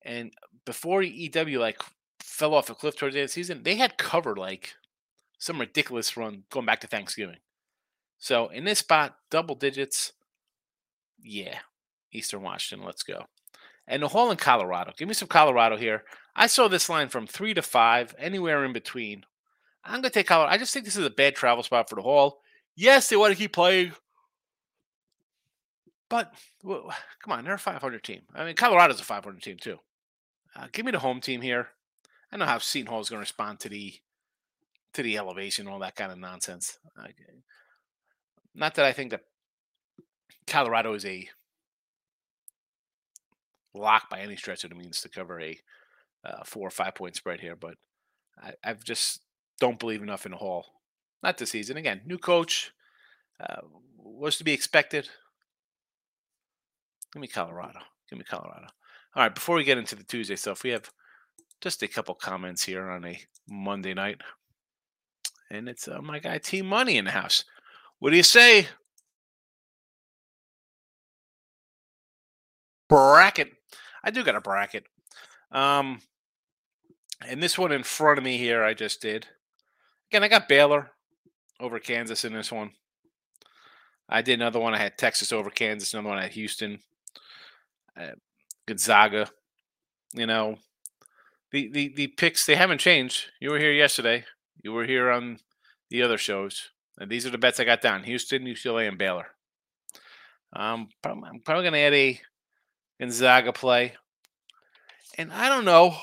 And 0.04 0.32
before 0.64 1.02
EW 1.02 1.58
like 1.58 1.80
fell 2.20 2.54
off 2.54 2.70
a 2.70 2.74
cliff 2.74 2.96
towards 2.96 3.14
the 3.14 3.20
end 3.20 3.24
of 3.24 3.30
the 3.30 3.34
season, 3.34 3.62
they 3.62 3.76
had 3.76 3.98
covered 3.98 4.38
like 4.38 4.74
some 5.40 5.58
ridiculous 5.58 6.16
run 6.16 6.44
going 6.50 6.66
back 6.66 6.80
to 6.80 6.86
Thanksgiving. 6.86 7.38
So 8.18 8.48
in 8.48 8.64
this 8.64 8.78
spot, 8.80 9.16
double 9.30 9.54
digits, 9.54 10.12
yeah, 11.20 11.58
Eastern 12.12 12.42
Washington, 12.42 12.86
let's 12.86 13.02
go. 13.02 13.24
And 13.88 14.02
the 14.02 14.08
Hall 14.08 14.30
in 14.30 14.36
Colorado. 14.36 14.92
Give 14.96 15.08
me 15.08 15.14
some 15.14 15.26
Colorado 15.26 15.76
here. 15.76 16.04
I 16.36 16.46
saw 16.46 16.68
this 16.68 16.88
line 16.88 17.08
from 17.08 17.26
three 17.26 17.54
to 17.54 17.62
five, 17.62 18.14
anywhere 18.18 18.64
in 18.64 18.72
between. 18.72 19.24
I'm 19.82 19.94
going 19.94 20.04
to 20.04 20.10
take 20.10 20.26
Colorado. 20.26 20.52
I 20.52 20.58
just 20.58 20.72
think 20.72 20.84
this 20.84 20.96
is 20.96 21.06
a 21.06 21.10
bad 21.10 21.34
travel 21.34 21.64
spot 21.64 21.88
for 21.88 21.96
the 21.96 22.02
Hall. 22.02 22.40
Yes, 22.76 23.08
they 23.08 23.16
want 23.16 23.32
to 23.32 23.38
keep 23.38 23.54
playing. 23.54 23.92
But 26.10 26.32
well, 26.62 26.92
come 27.22 27.32
on, 27.32 27.44
they're 27.44 27.54
a 27.54 27.58
500 27.58 28.04
team. 28.04 28.22
I 28.34 28.44
mean, 28.44 28.54
Colorado's 28.54 29.00
a 29.00 29.04
500 29.04 29.42
team 29.42 29.56
too. 29.58 29.78
Uh, 30.54 30.66
give 30.70 30.84
me 30.84 30.92
the 30.92 30.98
home 30.98 31.20
team 31.20 31.40
here. 31.40 31.68
I 32.30 32.36
know 32.36 32.44
how 32.44 32.58
Seton 32.58 32.88
Hall 32.88 33.00
is 33.00 33.08
going 33.08 33.18
to 33.18 33.22
respond 33.22 33.60
to 33.60 33.68
the 33.68 33.94
to 34.94 35.02
the 35.02 35.18
elevation, 35.18 35.68
all 35.68 35.78
that 35.80 35.96
kind 35.96 36.12
of 36.12 36.18
nonsense. 36.18 36.78
not 38.54 38.74
that 38.74 38.84
I 38.84 38.92
think 38.92 39.10
that 39.10 39.22
Colorado 40.46 40.94
is 40.94 41.04
a 41.04 41.28
lock 43.74 44.10
by 44.10 44.20
any 44.20 44.36
stretch 44.36 44.64
of 44.64 44.70
the 44.70 44.76
means 44.76 45.00
to 45.00 45.08
cover 45.08 45.40
a 45.40 45.58
uh, 46.24 46.44
four 46.44 46.66
or 46.66 46.70
five 46.70 46.94
point 46.94 47.16
spread 47.16 47.40
here, 47.40 47.56
but 47.56 47.74
I, 48.42 48.52
I 48.64 48.74
just 48.74 49.20
don't 49.60 49.78
believe 49.78 50.02
enough 50.02 50.26
in 50.26 50.32
the 50.32 50.38
Hall. 50.38 50.66
Not 51.22 51.38
this 51.38 51.50
season. 51.50 51.76
Again, 51.76 52.00
new 52.04 52.18
coach 52.18 52.72
uh, 53.40 53.60
was 53.96 54.36
to 54.38 54.44
be 54.44 54.52
expected. 54.52 55.08
Give 57.12 57.20
me 57.20 57.28
Colorado. 57.28 57.80
Give 58.08 58.18
me 58.18 58.24
Colorado. 58.24 58.66
All 59.14 59.22
right, 59.22 59.34
before 59.34 59.56
we 59.56 59.64
get 59.64 59.78
into 59.78 59.96
the 59.96 60.04
Tuesday 60.04 60.36
stuff, 60.36 60.62
we 60.62 60.70
have 60.70 60.90
just 61.60 61.82
a 61.82 61.88
couple 61.88 62.14
comments 62.14 62.64
here 62.64 62.88
on 62.90 63.04
a 63.04 63.18
Monday 63.48 63.92
night 63.92 64.20
and 65.50 65.68
it's 65.68 65.88
uh, 65.88 66.00
my 66.00 66.18
guy 66.18 66.38
Team 66.38 66.66
Money 66.66 66.96
in 66.96 67.04
the 67.04 67.10
house. 67.10 67.44
What 67.98 68.10
do 68.10 68.16
you 68.16 68.22
say? 68.22 68.68
Bracket. 72.88 73.52
I 74.02 74.10
do 74.10 74.24
got 74.24 74.36
a 74.36 74.40
bracket. 74.40 74.84
Um, 75.52 76.00
and 77.26 77.42
this 77.42 77.58
one 77.58 77.72
in 77.72 77.82
front 77.82 78.18
of 78.18 78.24
me 78.24 78.38
here, 78.38 78.64
I 78.64 78.74
just 78.74 79.02
did. 79.02 79.26
Again, 80.10 80.24
I 80.24 80.28
got 80.28 80.48
Baylor 80.48 80.90
over 81.60 81.78
Kansas 81.78 82.24
in 82.24 82.32
this 82.32 82.50
one. 82.50 82.70
I 84.08 84.22
did 84.22 84.40
another 84.40 84.58
one. 84.58 84.74
I 84.74 84.78
had 84.78 84.98
Texas 84.98 85.32
over 85.32 85.50
Kansas. 85.50 85.94
Another 85.94 86.08
one 86.08 86.20
had 86.20 86.32
Houston, 86.32 86.80
uh, 87.96 88.12
Gonzaga. 88.66 89.28
You 90.14 90.26
know, 90.26 90.56
the, 91.52 91.68
the 91.68 91.92
the 91.94 92.06
picks 92.08 92.44
they 92.44 92.56
haven't 92.56 92.78
changed. 92.78 93.26
You 93.40 93.50
were 93.50 93.58
here 93.58 93.72
yesterday. 93.72 94.24
You 94.62 94.72
were 94.72 94.84
here 94.84 95.10
on 95.10 95.38
the 95.88 96.02
other 96.02 96.18
shows. 96.18 96.70
And 96.98 97.10
these 97.10 97.26
are 97.26 97.30
the 97.30 97.38
bets 97.38 97.60
I 97.60 97.64
got 97.64 97.80
down 97.80 98.04
Houston, 98.04 98.44
UCLA, 98.44 98.86
and 98.86 98.98
Baylor. 98.98 99.28
Um, 100.52 100.88
I'm 101.04 101.40
probably 101.44 101.64
going 101.64 101.72
to 101.72 101.78
add 101.78 101.94
a 101.94 102.20
Gonzaga 103.00 103.52
play. 103.52 103.94
And 105.16 105.32
I 105.32 105.48
don't 105.48 105.64
know, 105.64 105.96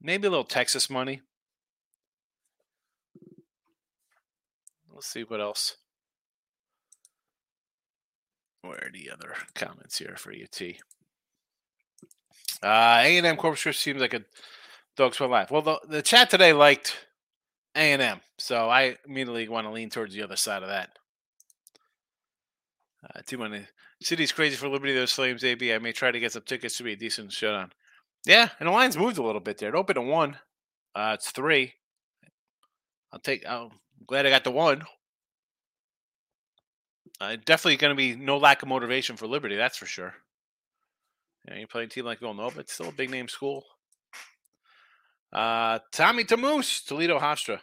maybe 0.00 0.26
a 0.26 0.30
little 0.30 0.44
Texas 0.44 0.88
money. 0.88 1.22
Let's 4.92 5.06
see 5.06 5.22
what 5.22 5.40
else. 5.40 5.76
Where 8.62 8.74
are 8.74 8.90
the 8.92 9.10
other 9.10 9.34
comments 9.54 9.98
here 9.98 10.16
for 10.16 10.32
UT? 10.32 10.60
Uh, 12.62 13.00
A&M 13.02 13.36
Corpus 13.36 13.62
Christi 13.62 13.80
seems 13.80 14.00
like 14.00 14.12
a 14.12 14.22
dog's 14.96 15.20
went 15.20 15.32
live. 15.32 15.50
Well, 15.50 15.62
the, 15.62 15.80
the 15.88 16.02
chat 16.02 16.30
today 16.30 16.52
liked 16.52 16.96
A 17.74 17.92
and 17.92 18.02
M, 18.02 18.20
so 18.38 18.68
I 18.68 18.96
immediately 19.06 19.48
want 19.48 19.66
to 19.66 19.72
lean 19.72 19.90
towards 19.90 20.14
the 20.14 20.22
other 20.22 20.36
side 20.36 20.62
of 20.62 20.68
that. 20.68 20.90
Uh, 23.04 23.20
too 23.26 23.38
many 23.38 23.66
city's 24.02 24.32
crazy 24.32 24.56
for 24.56 24.68
Liberty. 24.68 24.94
Those 24.94 25.12
Flames, 25.12 25.44
AB. 25.44 25.72
I 25.72 25.78
may 25.78 25.92
try 25.92 26.10
to 26.10 26.20
get 26.20 26.32
some 26.32 26.42
tickets 26.42 26.76
to 26.76 26.82
be 26.82 26.92
a 26.92 26.96
decent 26.96 27.32
showdown. 27.32 27.72
Yeah, 28.26 28.48
and 28.58 28.68
the 28.68 28.72
line's 28.72 28.98
moved 28.98 29.18
a 29.18 29.22
little 29.22 29.40
bit 29.40 29.58
there. 29.58 29.70
It 29.70 29.74
opened 29.74 29.98
at 29.98 30.04
one. 30.04 30.38
Uh, 30.94 31.12
it's 31.14 31.30
three. 31.30 31.74
I'll 33.12 33.20
take. 33.20 33.48
I'm 33.48 33.70
glad 34.06 34.26
I 34.26 34.30
got 34.30 34.44
the 34.44 34.50
one. 34.50 34.82
Uh, 37.20 37.36
definitely 37.44 37.76
going 37.76 37.90
to 37.90 37.96
be 37.96 38.16
no 38.16 38.38
lack 38.38 38.62
of 38.62 38.68
motivation 38.68 39.16
for 39.16 39.26
Liberty. 39.26 39.56
That's 39.56 39.76
for 39.76 39.86
sure. 39.86 40.14
You 41.44 41.52
know, 41.52 41.58
you're 41.58 41.68
playing 41.68 41.86
a 41.86 41.90
team 41.90 42.04
like 42.04 42.20
Villanova. 42.20 42.60
It's 42.60 42.72
still 42.72 42.88
a 42.88 42.92
big 42.92 43.10
name 43.10 43.28
school. 43.28 43.64
Uh, 45.32 45.78
Tommy 45.92 46.24
Tamoose, 46.24 46.84
Toledo 46.84 47.18
Hofstra. 47.18 47.60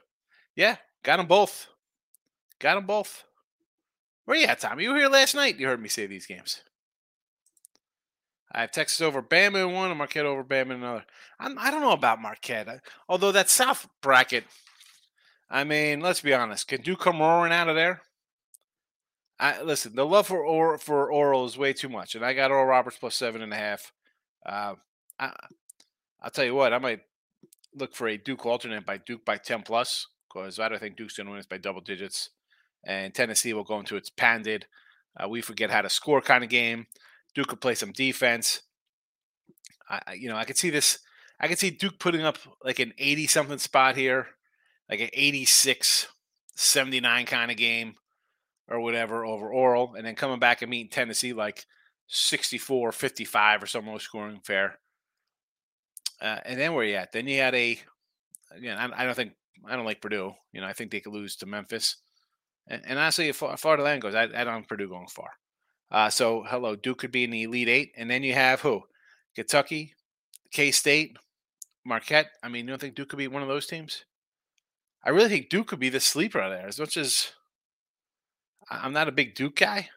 Yeah, 0.55 0.77
got 1.03 1.17
them 1.17 1.27
both. 1.27 1.67
Got 2.59 2.75
them 2.75 2.86
both. 2.86 3.24
Where 4.25 4.38
you 4.38 4.47
at, 4.47 4.59
Tommy? 4.59 4.83
You 4.83 4.91
were 4.91 4.97
here 4.97 5.09
last 5.09 5.36
night. 5.36 5.59
You 5.59 5.67
heard 5.67 5.81
me 5.81 5.89
say 5.89 6.05
these 6.05 6.25
games. 6.25 6.62
I 8.51 8.62
have 8.62 8.71
Texas 8.71 9.01
over 9.01 9.21
Bama 9.21 9.67
in 9.67 9.74
one 9.74 9.89
and 9.89 9.97
Marquette 9.97 10.25
over 10.25 10.43
Bama 10.43 10.67
in 10.67 10.71
another. 10.71 11.05
I'm, 11.39 11.57
I 11.59 11.69
do 11.69 11.79
not 11.79 11.86
know 11.86 11.91
about 11.91 12.21
Marquette. 12.21 12.67
I, 12.67 12.79
although 13.07 13.31
that 13.33 13.50
South 13.50 13.88
bracket, 14.01 14.45
I 15.50 15.63
mean, 15.63 16.00
let's 16.00 16.21
be 16.21 16.33
honest. 16.33 16.67
Can 16.67 16.81
Duke 16.81 17.00
come 17.00 17.19
roaring 17.19 17.53
out 17.53 17.69
of 17.69 17.75
there? 17.75 18.01
I 19.39 19.62
listen. 19.62 19.95
The 19.95 20.05
love 20.05 20.27
for 20.27 20.43
or, 20.43 20.77
for 20.77 21.12
Oral 21.12 21.45
is 21.45 21.57
way 21.57 21.74
too 21.74 21.89
much, 21.89 22.15
and 22.15 22.25
I 22.25 22.33
got 22.33 22.50
Oral 22.50 22.65
Roberts 22.65 22.97
plus 22.97 23.15
seven 23.15 23.41
and 23.41 23.53
a 23.53 23.57
half. 23.57 23.91
Uh, 24.45 24.75
I, 25.19 25.31
I'll 26.21 26.31
tell 26.31 26.45
you 26.45 26.55
what. 26.55 26.74
I 26.74 26.79
might 26.79 27.01
look 27.77 27.96
for 27.96 28.07
a 28.07 28.17
Duke 28.17 28.46
alternate 28.46 28.86
by 28.86 28.98
Duke 28.98 29.25
by 29.25 29.38
ten 29.38 29.62
plus 29.62 30.07
because 30.27 30.60
I 30.60 30.69
don't 30.69 30.79
think 30.79 30.98
Duke's 30.98 31.17
going 31.17 31.25
to 31.25 31.31
win 31.31 31.39
this 31.39 31.46
by 31.46 31.57
double 31.57 31.81
digits, 31.81 32.29
and 32.84 33.13
Tennessee 33.13 33.53
will 33.53 33.63
go 33.63 33.79
into 33.79 33.96
its 33.96 34.10
panded. 34.10 34.65
Uh, 35.15 35.27
we 35.27 35.41
forget 35.41 35.72
how 35.72 35.81
to 35.81 35.89
score 35.89 36.22
kind 36.22 36.43
of 36.43 36.50
game. 36.50 36.88
Duke 37.34 37.48
could 37.48 37.62
play 37.62 37.75
some 37.75 37.91
defense. 37.91 38.62
I, 39.89 40.13
you 40.13 40.29
know, 40.29 40.36
I 40.36 40.43
could 40.43 40.57
see 40.57 40.69
this. 40.69 41.00
I 41.39 41.48
could 41.48 41.60
see 41.60 41.69
Duke 41.69 42.00
putting 42.00 42.22
up 42.22 42.38
like 42.63 42.79
an 42.79 42.93
80 42.98 43.27
something 43.27 43.57
spot 43.57 43.96
here, 43.96 44.27
like 44.89 45.00
an 45.00 45.10
86 45.13 46.07
79 46.55 47.25
kind 47.27 47.51
of 47.51 47.57
game 47.57 47.96
or 48.67 48.79
whatever 48.79 49.25
over 49.25 49.51
Oral, 49.51 49.93
and 49.96 50.05
then 50.05 50.15
coming 50.15 50.39
back 50.39 50.62
and 50.62 50.72
meeting 50.72 50.89
Tennessee 50.89 51.34
like 51.34 51.65
64 52.07 52.91
55 52.91 53.63
or 53.63 53.65
some 53.67 53.88
low 53.88 53.98
scoring 53.98 54.41
fair. 54.43 54.79
Uh, 56.21 56.39
and 56.45 56.59
then 56.59 56.74
where 56.74 56.83
you 56.83 56.95
at? 56.95 57.12
Then 57.12 57.27
you 57.27 57.39
had 57.39 57.55
a, 57.55 57.79
again, 58.51 58.77
I, 58.77 59.01
I, 59.01 59.05
don't 59.05 59.15
think, 59.15 59.33
I 59.65 59.75
don't 59.75 59.86
like 59.86 60.01
Purdue. 60.01 60.33
You 60.51 60.62
know, 60.62 60.67
I 60.67 60.74
think 60.74 60.91
they 60.91 61.00
could 61.00 61.13
lose 61.13 61.36
to 61.38 61.45
Memphis. 61.45 61.97
And, 62.67 62.81
and 62.86 63.00
honestly, 63.00 63.29
as 63.29 63.38
far, 63.38 63.77
the 63.77 63.83
land 63.83 64.01
goes, 64.01 64.15
I, 64.15 64.24
I 64.24 64.43
don't 64.43 64.67
Purdue 64.67 64.89
going 64.89 65.07
far. 65.07 65.29
Uh, 65.89 66.09
so, 66.09 66.43
hello, 66.47 66.75
Duke 66.75 66.97
could 66.97 67.12
be 67.12 67.24
in 67.24 67.31
the 67.31 67.43
Elite 67.43 67.69
Eight. 67.69 67.91
And 67.95 68.09
then 68.09 68.24
you 68.24 68.33
have 68.33 68.62
who? 68.62 68.81
Kentucky, 69.36 69.93
K 70.51 70.71
State, 70.71 71.17
Marquette. 71.86 72.31
I 72.43 72.50
mean, 72.50 72.65
you 72.65 72.71
don't 72.71 72.81
think 72.81 72.95
Duke 72.95 73.09
could 73.09 73.17
be 73.17 73.27
one 73.27 73.43
of 73.43 73.47
those 73.47 73.67
teams? 73.67 74.03
I 75.05 75.12
really 75.12 75.29
think 75.29 75.50
Duke 75.50 75.67
could 75.67 75.79
be 75.79 75.89
the 75.89 76.00
sleeper 76.00 76.41
out 76.41 76.50
there, 76.50 76.67
as 76.67 76.79
much 76.79 76.97
as 76.97 77.31
I'm 78.69 78.93
not 78.93 79.07
a 79.07 79.13
big 79.13 79.36
Duke 79.36 79.55
guy. 79.55 79.89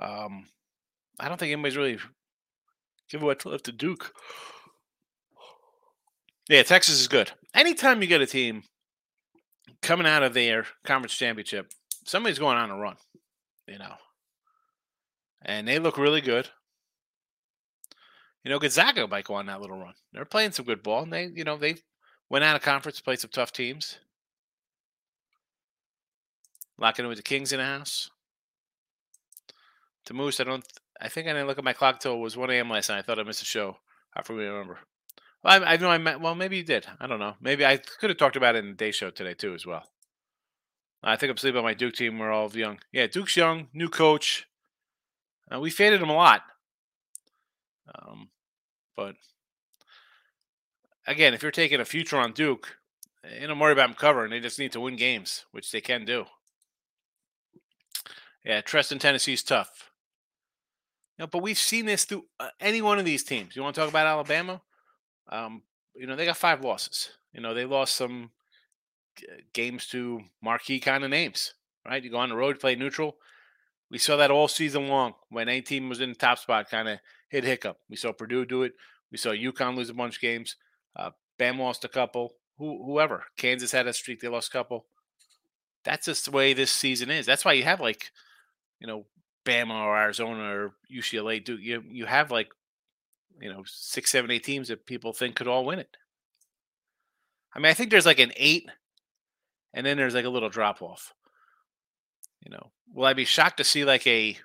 Um, 0.00 0.48
I 1.20 1.28
don't 1.28 1.38
think 1.38 1.52
anybody's 1.52 1.76
really 1.76 1.98
giving 3.10 3.26
what 3.26 3.44
left 3.44 3.64
to 3.64 3.72
Duke. 3.72 4.12
Yeah, 6.48 6.62
Texas 6.62 7.00
is 7.00 7.08
good. 7.08 7.32
Anytime 7.54 8.02
you 8.02 8.08
get 8.08 8.20
a 8.20 8.26
team 8.26 8.62
coming 9.80 10.06
out 10.06 10.22
of 10.22 10.34
their 10.34 10.66
conference 10.84 11.14
championship, 11.14 11.70
somebody's 12.04 12.38
going 12.38 12.56
on 12.56 12.70
a 12.70 12.76
run, 12.76 12.96
you 13.66 13.78
know, 13.78 13.94
and 15.44 15.66
they 15.66 15.78
look 15.78 15.98
really 15.98 16.20
good. 16.20 16.48
You 18.44 18.50
know, 18.50 18.58
Gonzaga 18.58 19.06
might 19.06 19.24
go 19.24 19.34
on 19.34 19.46
that 19.46 19.60
little 19.60 19.78
run. 19.78 19.94
They're 20.12 20.24
playing 20.24 20.52
some 20.52 20.64
good 20.64 20.82
ball, 20.82 21.04
and 21.04 21.12
they, 21.12 21.30
you 21.32 21.44
know, 21.44 21.56
they 21.56 21.76
went 22.28 22.44
out 22.44 22.56
of 22.56 22.62
conference, 22.62 23.00
played 23.00 23.20
some 23.20 23.30
tough 23.30 23.52
teams. 23.52 23.98
Locking 26.78 27.04
in 27.04 27.08
with 27.08 27.18
the 27.18 27.22
Kings 27.22 27.52
in 27.52 27.58
the 27.58 27.64
house. 27.64 28.10
To 30.06 30.14
Moose, 30.14 30.40
I 30.40 30.44
don't. 30.44 30.64
I 31.02 31.08
think 31.08 31.26
I 31.26 31.32
didn't 31.32 31.48
look 31.48 31.58
at 31.58 31.64
my 31.64 31.72
clock 31.72 31.98
till 31.98 32.14
it 32.14 32.18
was 32.18 32.36
1 32.36 32.48
a.m. 32.50 32.70
last 32.70 32.88
night. 32.88 33.00
I 33.00 33.02
thought 33.02 33.18
I 33.18 33.24
missed 33.24 33.42
a 33.42 33.44
show. 33.44 33.76
I 34.14 34.22
forget 34.22 34.44
remember. 34.44 34.78
Well, 35.42 35.64
I, 35.64 35.72
I 35.72 35.76
know 35.76 35.90
I 35.90 35.98
met. 35.98 36.20
Well, 36.20 36.36
maybe 36.36 36.58
you 36.58 36.62
did. 36.62 36.86
I 37.00 37.08
don't 37.08 37.18
know. 37.18 37.34
Maybe 37.40 37.66
I 37.66 37.78
could 37.78 38.08
have 38.08 38.18
talked 38.18 38.36
about 38.36 38.54
it 38.54 38.60
in 38.60 38.70
the 38.70 38.76
day 38.76 38.92
show 38.92 39.10
today 39.10 39.34
too, 39.34 39.52
as 39.52 39.66
well. 39.66 39.82
I 41.02 41.16
think 41.16 41.30
I'm 41.30 41.36
sleeping 41.36 41.58
on 41.58 41.64
my 41.64 41.74
Duke 41.74 41.94
team. 41.94 42.20
We're 42.20 42.30
all 42.30 42.48
young. 42.52 42.78
Yeah, 42.92 43.08
Duke's 43.08 43.36
young, 43.36 43.66
new 43.74 43.88
coach. 43.88 44.46
Uh, 45.52 45.58
we 45.58 45.70
faded 45.70 46.00
him 46.00 46.10
a 46.10 46.14
lot. 46.14 46.42
Um, 47.92 48.28
but 48.96 49.16
again, 51.08 51.34
if 51.34 51.42
you're 51.42 51.50
taking 51.50 51.80
a 51.80 51.84
future 51.84 52.18
on 52.18 52.32
Duke, 52.32 52.76
you 53.40 53.48
don't 53.48 53.58
worry 53.58 53.72
about 53.72 53.88
them 53.88 53.96
covering. 53.96 54.30
They 54.30 54.38
just 54.38 54.60
need 54.60 54.70
to 54.72 54.80
win 54.80 54.94
games, 54.94 55.46
which 55.50 55.72
they 55.72 55.80
can 55.80 56.04
do. 56.04 56.26
Yeah, 58.44 58.60
trust 58.60 58.92
in 58.92 59.00
Tennessee 59.00 59.32
is 59.32 59.42
tough. 59.42 59.91
Know, 61.22 61.28
but 61.28 61.42
we've 61.42 61.56
seen 61.56 61.86
this 61.86 62.04
through 62.04 62.24
uh, 62.40 62.48
any 62.58 62.82
one 62.82 62.98
of 62.98 63.04
these 63.04 63.22
teams. 63.22 63.54
You 63.54 63.62
want 63.62 63.76
to 63.76 63.80
talk 63.80 63.88
about 63.88 64.08
Alabama? 64.08 64.60
Um, 65.28 65.62
you 65.94 66.04
know, 66.04 66.16
they 66.16 66.24
got 66.24 66.36
five 66.36 66.64
losses. 66.64 67.10
You 67.32 67.40
know, 67.40 67.54
they 67.54 67.64
lost 67.64 67.94
some 67.94 68.32
games 69.52 69.86
to 69.88 70.22
marquee 70.42 70.80
kind 70.80 71.04
of 71.04 71.10
names, 71.10 71.54
right? 71.86 72.02
You 72.02 72.10
go 72.10 72.16
on 72.16 72.30
the 72.30 72.34
road, 72.34 72.58
play 72.58 72.74
neutral. 72.74 73.18
We 73.88 73.98
saw 73.98 74.16
that 74.16 74.32
all 74.32 74.48
season 74.48 74.88
long 74.88 75.14
when 75.28 75.48
any 75.48 75.62
team 75.62 75.88
was 75.88 76.00
in 76.00 76.08
the 76.08 76.16
top 76.16 76.40
spot, 76.40 76.68
kind 76.68 76.88
of 76.88 76.98
hit 77.28 77.44
hiccup. 77.44 77.78
We 77.88 77.94
saw 77.94 78.10
Purdue 78.10 78.44
do 78.44 78.64
it. 78.64 78.72
We 79.12 79.16
saw 79.16 79.30
UConn 79.30 79.76
lose 79.76 79.90
a 79.90 79.94
bunch 79.94 80.16
of 80.16 80.22
games. 80.22 80.56
Uh, 80.96 81.10
Bam 81.38 81.60
lost 81.60 81.84
a 81.84 81.88
couple. 81.88 82.32
Who, 82.58 82.84
whoever. 82.84 83.26
Kansas 83.36 83.70
had 83.70 83.86
a 83.86 83.92
streak; 83.92 84.20
they 84.20 84.28
lost 84.28 84.48
a 84.48 84.58
couple. 84.58 84.86
That's 85.84 86.06
just 86.06 86.24
the 86.24 86.30
way 86.32 86.52
this 86.52 86.72
season 86.72 87.10
is. 87.10 87.26
That's 87.26 87.44
why 87.44 87.52
you 87.52 87.62
have 87.62 87.80
like 87.80 88.10
you 88.80 88.88
know, 88.88 89.06
Bama 89.44 89.74
or 89.74 89.96
Arizona 89.96 90.42
or 90.42 90.74
UCLA 90.92 91.44
do 91.44 91.56
you 91.56 91.82
you 91.88 92.06
have 92.06 92.30
like 92.30 92.48
you 93.40 93.52
know 93.52 93.62
six, 93.66 94.10
seven, 94.10 94.30
eight 94.30 94.44
teams 94.44 94.68
that 94.68 94.86
people 94.86 95.12
think 95.12 95.36
could 95.36 95.48
all 95.48 95.64
win 95.64 95.78
it. 95.78 95.96
I 97.54 97.58
mean, 97.58 97.66
I 97.66 97.74
think 97.74 97.90
there's 97.90 98.06
like 98.06 98.20
an 98.20 98.32
eight, 98.36 98.70
and 99.74 99.84
then 99.84 99.96
there's 99.96 100.14
like 100.14 100.24
a 100.24 100.30
little 100.30 100.48
drop 100.48 100.80
off. 100.80 101.12
You 102.44 102.50
know, 102.50 102.70
will 102.92 103.04
I 103.04 103.12
be 103.12 103.24
shocked 103.24 103.58
to 103.58 103.64
see 103.64 103.84
like 103.84 104.06
a 104.06 104.38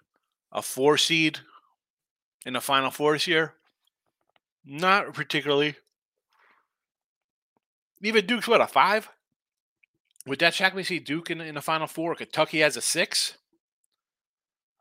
a 0.51 0.61
four 0.61 0.97
seed 0.97 1.39
in 2.45 2.53
the 2.53 2.61
final 2.61 2.91
four 2.91 3.13
this 3.13 3.27
year? 3.27 3.53
Not 4.65 5.13
particularly. 5.13 5.75
Even 8.01 8.25
Duke's 8.25 8.47
what 8.47 8.61
a 8.61 8.67
five. 8.67 9.09
Would 10.25 10.39
that 10.39 10.53
shock 10.53 10.75
me? 10.75 10.83
See 10.83 10.99
Duke 10.99 11.31
in, 11.31 11.39
in 11.39 11.55
the 11.55 11.61
final 11.61 11.87
four. 11.87 12.13
Kentucky 12.15 12.59
has 12.59 12.75
a 12.75 12.81
six. 12.81 13.37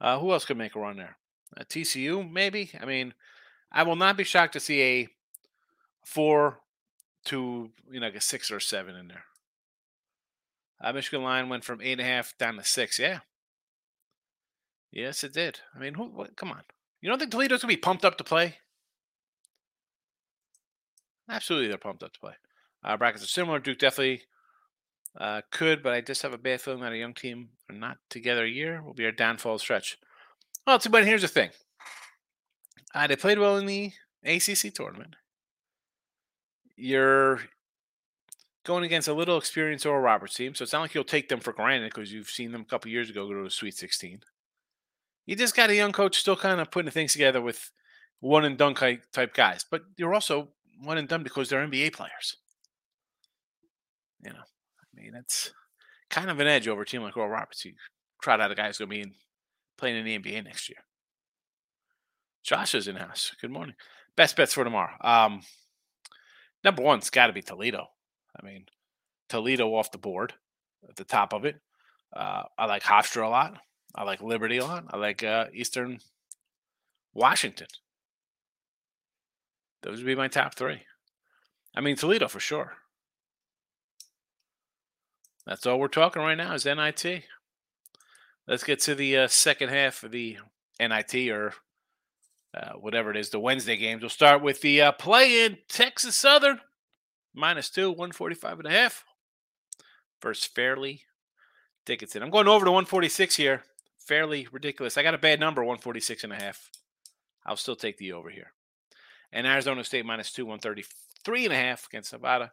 Uh, 0.00 0.18
who 0.18 0.32
else 0.32 0.44
could 0.44 0.58
make 0.58 0.74
a 0.74 0.80
run 0.80 0.96
there? 0.96 1.16
Uh, 1.56 1.64
TCU, 1.64 2.30
maybe. 2.30 2.70
I 2.80 2.84
mean, 2.84 3.14
I 3.72 3.82
will 3.82 3.96
not 3.96 4.16
be 4.16 4.24
shocked 4.24 4.52
to 4.54 4.60
see 4.60 4.82
a 4.82 5.08
four 6.04 6.60
to 7.26 7.70
you 7.90 8.00
know 8.00 8.06
like 8.06 8.14
a 8.14 8.20
six 8.20 8.50
or 8.50 8.60
seven 8.60 8.94
in 8.94 9.08
there. 9.08 9.24
Uh, 10.80 10.92
Michigan 10.92 11.22
line 11.22 11.48
went 11.48 11.64
from 11.64 11.80
eight 11.80 11.92
and 11.92 12.00
a 12.00 12.04
half 12.04 12.36
down 12.38 12.56
to 12.56 12.64
six. 12.64 12.98
Yeah. 12.98 13.20
Yes, 14.92 15.24
it 15.24 15.32
did. 15.32 15.60
I 15.74 15.78
mean, 15.78 15.94
who? 15.94 16.04
What, 16.04 16.36
come 16.36 16.50
on. 16.50 16.62
You 17.00 17.08
don't 17.08 17.18
think 17.18 17.30
Toledo's 17.30 17.62
gonna 17.62 17.72
be 17.72 17.78
pumped 17.78 18.04
up 18.04 18.16
to 18.18 18.24
play? 18.24 18.56
Absolutely, 21.28 21.68
they're 21.68 21.78
pumped 21.78 22.02
up 22.02 22.12
to 22.12 22.20
play. 22.20 22.34
Uh, 22.84 22.96
brackets 22.96 23.24
are 23.24 23.28
similar. 23.28 23.58
Duke 23.58 23.78
definitely 23.78 24.22
uh, 25.18 25.40
could, 25.50 25.82
but 25.82 25.92
I 25.92 26.00
just 26.00 26.23
have 26.23 26.32
a 26.32 26.38
bad 26.38 26.61
feeling 26.61 26.80
that 26.80 26.92
a 26.92 26.99
young 26.99 27.14
team 27.14 27.49
are 27.70 27.76
not 27.76 27.99
together 28.11 28.44
a 28.44 28.50
year 28.50 28.82
will 28.82 28.94
be 28.94 29.06
our 29.06 29.12
downfall 29.12 29.58
stretch. 29.58 29.99
Well, 30.66 30.78
too 30.78 30.90
bad. 30.90 31.06
Here's 31.06 31.23
the 31.23 31.28
thing. 31.28 31.50
Uh, 32.94 33.06
they 33.06 33.16
played 33.16 33.38
well 33.38 33.56
in 33.56 33.66
the 33.66 33.92
ACC 34.25 34.75
tournament. 34.75 35.16
You're 36.76 37.40
going 38.64 38.85
against 38.85 39.08
a 39.08 39.14
little 39.14 39.38
experienced 39.38 39.87
Oral 39.87 40.02
Roberts 40.02 40.35
team, 40.35 40.54
so 40.54 40.64
it's 40.64 40.73
not 40.73 40.80
like 40.80 40.94
you'll 40.94 41.04
take 41.04 41.28
them 41.28 41.40
for 41.40 41.52
granted 41.52 41.92
because 41.94 42.12
you've 42.12 42.28
seen 42.28 42.52
them 42.52 42.62
a 42.62 42.64
couple 42.64 42.90
years 42.90 43.08
ago 43.08 43.26
go 43.26 43.35
to 43.35 43.44
the 43.44 43.50
Sweet 43.50 43.76
16. 43.76 44.20
You 45.25 45.37
just 45.37 45.56
got 45.56 45.70
a 45.70 45.75
young 45.75 45.92
coach 45.92 46.18
still 46.18 46.37
kind 46.37 46.61
of 46.61 46.70
putting 46.70 46.90
things 46.90 47.12
together 47.12 47.40
with 47.40 47.70
one 48.20 48.44
and 48.44 48.58
done 48.58 48.75
type 48.75 49.35
guys, 49.35 49.64
but 49.70 49.82
you're 49.96 50.14
also 50.14 50.49
one 50.82 50.99
and 50.99 51.08
done 51.08 51.23
because 51.23 51.49
they're 51.49 51.66
NBA 51.66 51.92
players. 51.92 52.37
You 54.25 54.32
know, 54.32 54.42
I 54.96 55.02
mean, 55.02 55.14
it's 55.14 55.52
kind 56.10 56.30
of 56.30 56.40
an 56.40 56.46
edge 56.46 56.68
over 56.68 56.82
a 56.82 56.86
team 56.86 57.02
like 57.02 57.16
Oral 57.16 57.30
Roberts. 57.30 57.64
You 57.64 57.72
trot 58.22 58.40
out 58.40 58.50
a 58.50 58.54
guy 58.54 58.66
who's 58.66 58.78
going 58.78 58.88
to 58.88 58.96
be 58.96 59.02
in, 59.02 59.14
playing 59.76 59.96
in 59.96 60.04
the 60.04 60.18
NBA 60.18 60.44
next 60.44 60.68
year. 60.68 60.78
Josh 62.44 62.74
is 62.74 62.88
in 62.88 62.96
house. 62.96 63.34
Good 63.40 63.50
morning. 63.50 63.74
Best 64.16 64.36
bets 64.36 64.54
for 64.54 64.64
tomorrow. 64.64 64.94
Um, 65.00 65.42
number 66.64 66.82
one's 66.82 67.10
got 67.10 67.26
to 67.26 67.32
be 67.32 67.42
Toledo. 67.42 67.86
I 68.40 68.46
mean, 68.46 68.66
Toledo 69.28 69.74
off 69.74 69.90
the 69.90 69.98
board 69.98 70.32
at 70.88 70.96
the 70.96 71.04
top 71.04 71.32
of 71.32 71.44
it. 71.44 71.56
Uh, 72.14 72.44
I 72.56 72.66
like 72.66 72.82
Hofstra 72.82 73.26
a 73.26 73.28
lot. 73.28 73.58
I 73.94 74.04
like 74.04 74.22
Liberty 74.22 74.58
a 74.58 74.64
lot. 74.64 74.84
I 74.90 74.96
like 74.96 75.22
uh, 75.22 75.46
Eastern 75.52 75.98
Washington. 77.14 77.66
Those 79.82 79.98
would 79.98 80.06
be 80.06 80.14
my 80.14 80.28
top 80.28 80.54
three. 80.54 80.82
I 81.74 81.80
mean, 81.80 81.96
Toledo 81.96 82.28
for 82.28 82.40
sure. 82.40 82.74
That's 85.46 85.64
all 85.64 85.78
we're 85.78 85.88
talking 85.88 86.22
right 86.22 86.34
now 86.34 86.54
is 86.54 86.64
NIT. 86.64 87.22
Let's 88.48 88.64
get 88.64 88.80
to 88.80 88.96
the 88.96 89.16
uh, 89.16 89.28
second 89.28 89.68
half 89.68 90.02
of 90.02 90.10
the 90.10 90.38
NIT 90.80 91.14
or 91.30 91.54
uh, 92.52 92.72
whatever 92.72 93.10
it 93.12 93.16
is, 93.16 93.30
the 93.30 93.38
Wednesday 93.38 93.76
games. 93.76 94.02
We'll 94.02 94.10
start 94.10 94.42
with 94.42 94.60
the 94.60 94.82
uh, 94.82 94.92
play 94.92 95.44
in 95.44 95.58
Texas 95.68 96.16
Southern 96.16 96.60
minus 97.32 97.70
two, 97.70 97.90
145 97.90 98.58
and 98.58 98.68
a 98.68 98.70
half 98.70 99.04
versus 100.20 100.46
Fairly 100.46 101.02
tickets 101.84 102.16
in. 102.16 102.22
I'm 102.24 102.30
going 102.30 102.48
over 102.48 102.64
to 102.64 102.72
146 102.72 103.36
here. 103.36 103.62
Fairly 103.98 104.48
ridiculous. 104.50 104.96
I 104.96 105.04
got 105.04 105.14
a 105.14 105.18
bad 105.18 105.38
number, 105.38 105.62
146 105.62 106.24
and 106.24 106.32
a 106.32 106.36
half. 106.36 106.70
I'll 107.44 107.56
still 107.56 107.76
take 107.76 107.98
the 107.98 108.12
over 108.12 108.30
here. 108.30 108.52
And 109.32 109.46
Arizona 109.46 109.84
State 109.84 110.06
minus 110.06 110.32
two, 110.32 110.44
133 110.44 111.44
and 111.44 111.52
a 111.52 111.56
half 111.56 111.86
against 111.86 112.12
Nevada. 112.12 112.50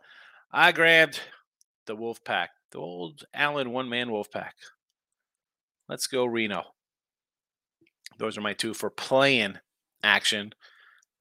I 0.52 0.72
grabbed 0.72 1.20
the 1.86 1.96
Wolf 1.96 2.24
Pack, 2.24 2.52
the 2.74 2.80
old 2.80 3.24
Allen 3.34 3.72
one 3.72 3.88
man 3.88 4.12
Wolf 4.12 4.30
Pack. 4.30 4.56
Let's 5.88 6.08
go 6.08 6.26
Reno. 6.26 6.64
Those 8.18 8.38
are 8.38 8.42
my 8.42 8.54
two 8.54 8.74
for 8.74 8.90
playing 8.90 9.60
action 10.04 10.54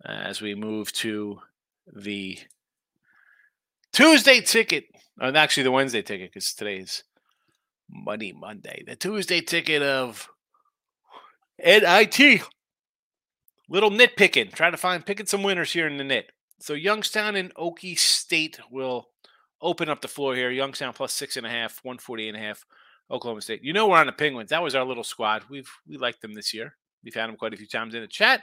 uh, 0.05 0.13
as 0.13 0.41
we 0.41 0.55
move 0.55 0.93
to 0.95 1.41
the 1.87 2.39
Tuesday 3.93 4.41
ticket. 4.41 4.85
and 5.21 5.37
actually, 5.37 5.63
the 5.63 5.71
Wednesday 5.71 6.03
ticket 6.03 6.33
because 6.33 6.55
today's 6.55 7.05
Money 7.89 8.33
Monday. 8.33 8.83
The 8.87 8.97
Tuesday 8.97 9.43
ticket 9.43 9.83
of 9.83 10.29
NIT. 11.59 12.43
Little 13.69 13.91
nitpicking. 13.91 14.53
Try 14.55 14.71
to 14.71 14.77
find 14.77 15.05
picking 15.05 15.27
some 15.27 15.43
winners 15.43 15.73
here 15.73 15.87
in 15.87 15.99
the 15.99 16.05
knit. 16.05 16.33
So 16.61 16.73
Youngstown 16.75 17.37
and 17.37 17.55
Okie 17.55 17.99
State 17.99 18.61
will 18.71 19.09
open 19.63 19.89
up 19.89 20.03
the 20.03 20.09
floor 20.09 20.35
here. 20.35 20.51
Youngstown 20.51 20.93
plus 20.93 21.13
six 21.13 21.37
and 21.37 21.47
a 21.47 21.51
half, 21.51 21.81
148 21.83 22.29
and 22.29 22.37
a 22.37 22.41
half. 22.41 22.67
Oklahoma 23.11 23.43
State. 23.43 23.63
You 23.63 23.73
know 23.73 23.89
we're 23.89 23.99
on 23.99 24.07
the 24.07 24.13
Penguins. 24.13 24.51
That 24.51 24.63
was 24.63 24.75
our 24.75 24.85
little 24.85 25.05
squad. 25.05 25.45
We've 25.49 25.71
we 25.87 25.97
liked 25.99 26.23
them 26.23 26.35
this 26.35 26.55
year. 26.55 26.77
We've 27.05 27.15
had 27.15 27.29
them 27.29 27.37
quite 27.37 27.53
a 27.53 27.57
few 27.57 27.67
times 27.67 27.95
in 27.95 28.01
the 28.01 28.07
chat. 28.07 28.43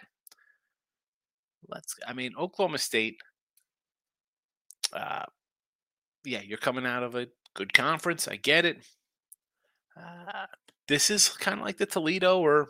Let's. 1.68 1.96
I 2.08 2.14
mean, 2.14 2.34
Oklahoma 2.38 2.78
State. 2.78 3.18
Uh, 4.94 5.26
yeah, 6.24 6.42
you're 6.42 6.58
coming 6.58 6.86
out 6.86 7.04
of 7.04 7.16
a 7.16 7.28
good 7.56 7.74
conference. 7.74 8.28
I 8.28 8.36
get 8.36 8.66
it. 8.66 8.78
Uh, 9.98 10.46
this 10.88 11.10
is 11.10 11.30
kind 11.30 11.60
of 11.60 11.66
like 11.66 11.78
the 11.78 11.86
Toledo 11.86 12.40
or 12.40 12.68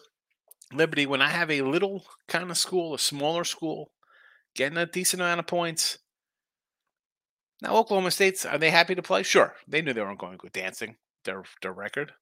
Liberty. 0.74 1.06
When 1.06 1.22
I 1.22 1.30
have 1.30 1.52
a 1.52 1.62
little 1.62 2.06
kind 2.28 2.50
of 2.50 2.58
school, 2.58 2.94
a 2.94 3.00
smaller 3.00 3.44
school, 3.44 3.92
getting 4.56 4.78
a 4.78 4.86
decent 4.86 5.22
amount 5.22 5.40
of 5.40 5.48
points. 5.48 5.98
Now, 7.62 7.76
Oklahoma 7.76 8.12
State's 8.12 8.46
are 8.46 8.58
they 8.58 8.70
happy 8.70 8.96
to 8.96 9.02
play? 9.02 9.24
Sure, 9.24 9.54
they 9.68 9.82
knew 9.82 9.94
they 9.94 10.02
weren't 10.02 10.20
going 10.20 10.34
to 10.34 10.38
go 10.38 10.50
dancing 10.50 10.96
their 11.26 11.44
their 11.62 11.74
record. 11.74 12.14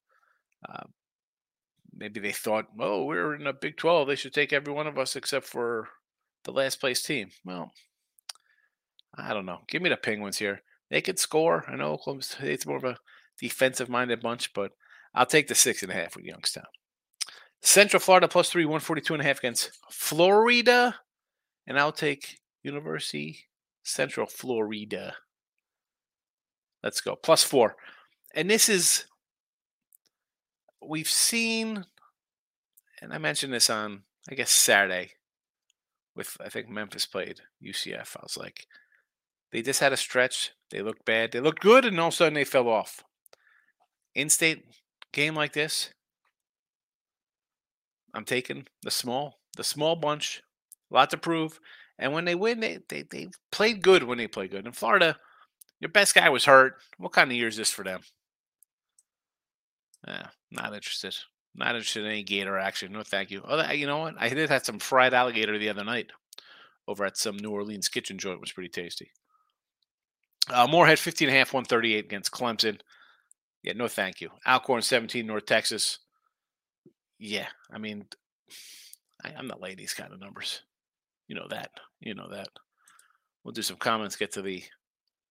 Uh, 0.67 0.83
maybe 1.95 2.19
they 2.19 2.31
thought, 2.31 2.65
oh, 2.79 3.05
we're 3.05 3.35
in 3.35 3.47
a 3.47 3.53
Big 3.53 3.77
12. 3.77 4.07
They 4.07 4.15
should 4.15 4.33
take 4.33 4.53
every 4.53 4.73
one 4.73 4.87
of 4.87 4.97
us 4.97 5.15
except 5.15 5.45
for 5.45 5.89
the 6.43 6.51
last 6.51 6.79
place 6.79 7.03
team. 7.03 7.29
Well, 7.45 7.71
I 9.15 9.33
don't 9.33 9.45
know. 9.45 9.59
Give 9.67 9.81
me 9.81 9.89
the 9.89 9.97
Penguins 9.97 10.37
here. 10.37 10.61
They 10.89 11.01
could 11.01 11.19
score. 11.19 11.65
I 11.67 11.75
know 11.75 11.93
Oklahoma 11.93 12.23
State's 12.23 12.65
more 12.65 12.77
of 12.77 12.83
a 12.83 12.97
defensive 13.39 13.89
minded 13.89 14.21
bunch, 14.21 14.53
but 14.53 14.71
I'll 15.13 15.25
take 15.25 15.47
the 15.47 15.55
six 15.55 15.83
and 15.83 15.91
a 15.91 15.95
half 15.95 16.15
with 16.15 16.25
Youngstown. 16.25 16.65
Central 17.61 17.99
Florida 17.99 18.27
plus 18.27 18.49
three, 18.49 18.65
142 18.65 19.13
and 19.13 19.21
a 19.21 19.25
half 19.25 19.39
against 19.39 19.71
Florida. 19.91 20.95
And 21.65 21.77
I'll 21.77 21.91
take 21.91 22.39
University 22.63 23.39
Central 23.83 24.27
Florida. 24.27 25.15
Let's 26.83 27.01
go. 27.01 27.15
Plus 27.15 27.43
four. 27.43 27.75
And 28.35 28.49
this 28.49 28.69
is 28.69 29.05
we've 30.81 31.09
seen, 31.09 31.85
and 33.01 33.13
I 33.13 33.17
mentioned 33.17 33.53
this 33.53 33.69
on, 33.69 34.03
I 34.29 34.35
guess, 34.35 34.51
Saturday 34.51 35.11
with, 36.15 36.37
I 36.43 36.49
think 36.49 36.69
Memphis 36.69 37.05
played 37.05 37.41
UCF. 37.63 38.17
I 38.17 38.21
was 38.23 38.37
like, 38.37 38.67
they 39.51 39.61
just 39.61 39.79
had 39.79 39.93
a 39.93 39.97
stretch. 39.97 40.51
They 40.71 40.81
looked 40.81 41.05
bad. 41.05 41.31
They 41.31 41.39
looked 41.39 41.61
good, 41.61 41.85
and 41.85 41.99
all 41.99 42.09
of 42.09 42.13
a 42.13 42.17
sudden 42.17 42.33
they 42.33 42.43
fell 42.43 42.67
off. 42.67 43.03
In 44.15 44.29
state 44.29 44.65
game 45.13 45.35
like 45.35 45.53
this, 45.53 45.91
I'm 48.13 48.25
taking 48.25 48.65
the 48.81 48.91
small, 48.91 49.39
the 49.55 49.63
small 49.63 49.95
bunch, 49.95 50.41
a 50.91 50.95
lot 50.95 51.09
to 51.11 51.17
prove. 51.17 51.59
And 51.99 52.13
when 52.13 52.25
they 52.25 52.35
win, 52.35 52.59
they, 52.59 52.79
they, 52.89 53.03
they 53.03 53.29
played 53.51 53.81
good 53.81 54.03
when 54.03 54.17
they 54.17 54.27
played 54.27 54.51
good. 54.51 54.65
In 54.65 54.71
Florida, 54.71 55.17
your 55.79 55.89
best 55.89 56.15
guy 56.15 56.29
was 56.29 56.45
hurt. 56.45 56.75
What 56.97 57.11
kind 57.11 57.31
of 57.31 57.37
year 57.37 57.47
is 57.47 57.57
this 57.57 57.71
for 57.71 57.83
them? 57.83 58.01
Yeah, 60.07 60.27
not 60.51 60.73
interested. 60.73 61.15
Not 61.55 61.75
interested 61.75 62.05
in 62.05 62.11
any 62.11 62.23
gator 62.23 62.57
action. 62.57 62.91
No, 62.91 63.03
thank 63.03 63.31
you. 63.31 63.41
Oh, 63.47 63.71
you 63.71 63.87
know 63.87 63.97
what? 63.97 64.15
I 64.19 64.29
did 64.29 64.49
have 64.49 64.65
some 64.65 64.79
fried 64.79 65.13
alligator 65.13 65.57
the 65.57 65.69
other 65.69 65.83
night 65.83 66.11
over 66.87 67.03
at 67.03 67.17
some 67.17 67.37
New 67.37 67.51
Orleans 67.51 67.89
kitchen 67.89 68.17
joint. 68.17 68.35
It 68.35 68.41
was 68.41 68.51
pretty 68.51 68.69
tasty. 68.69 69.11
Uh, 70.49 70.67
Morehead 70.67 70.99
15 70.99 71.27
and 71.27 71.35
a 71.35 71.39
half, 71.39 71.53
138 71.53 72.05
against 72.05 72.31
Clemson. 72.31 72.79
Yeah, 73.63 73.73
no 73.73 73.87
thank 73.87 74.21
you. 74.21 74.29
Alcorn 74.45 74.81
17, 74.81 75.25
North 75.25 75.45
Texas. 75.45 75.99
Yeah, 77.19 77.47
I 77.71 77.79
mean, 77.79 78.05
I, 79.23 79.33
I'm 79.37 79.47
not 79.47 79.59
laying 79.59 79.77
these 79.77 79.93
kind 79.93 80.13
of 80.13 80.19
numbers. 80.19 80.61
You 81.27 81.35
know 81.35 81.47
that. 81.49 81.71
You 81.99 82.13
know 82.13 82.29
that. 82.31 82.47
We'll 83.43 83.51
do 83.51 83.61
some 83.61 83.77
comments, 83.77 84.15
get 84.15 84.31
to 84.33 84.41
the 84.41 84.63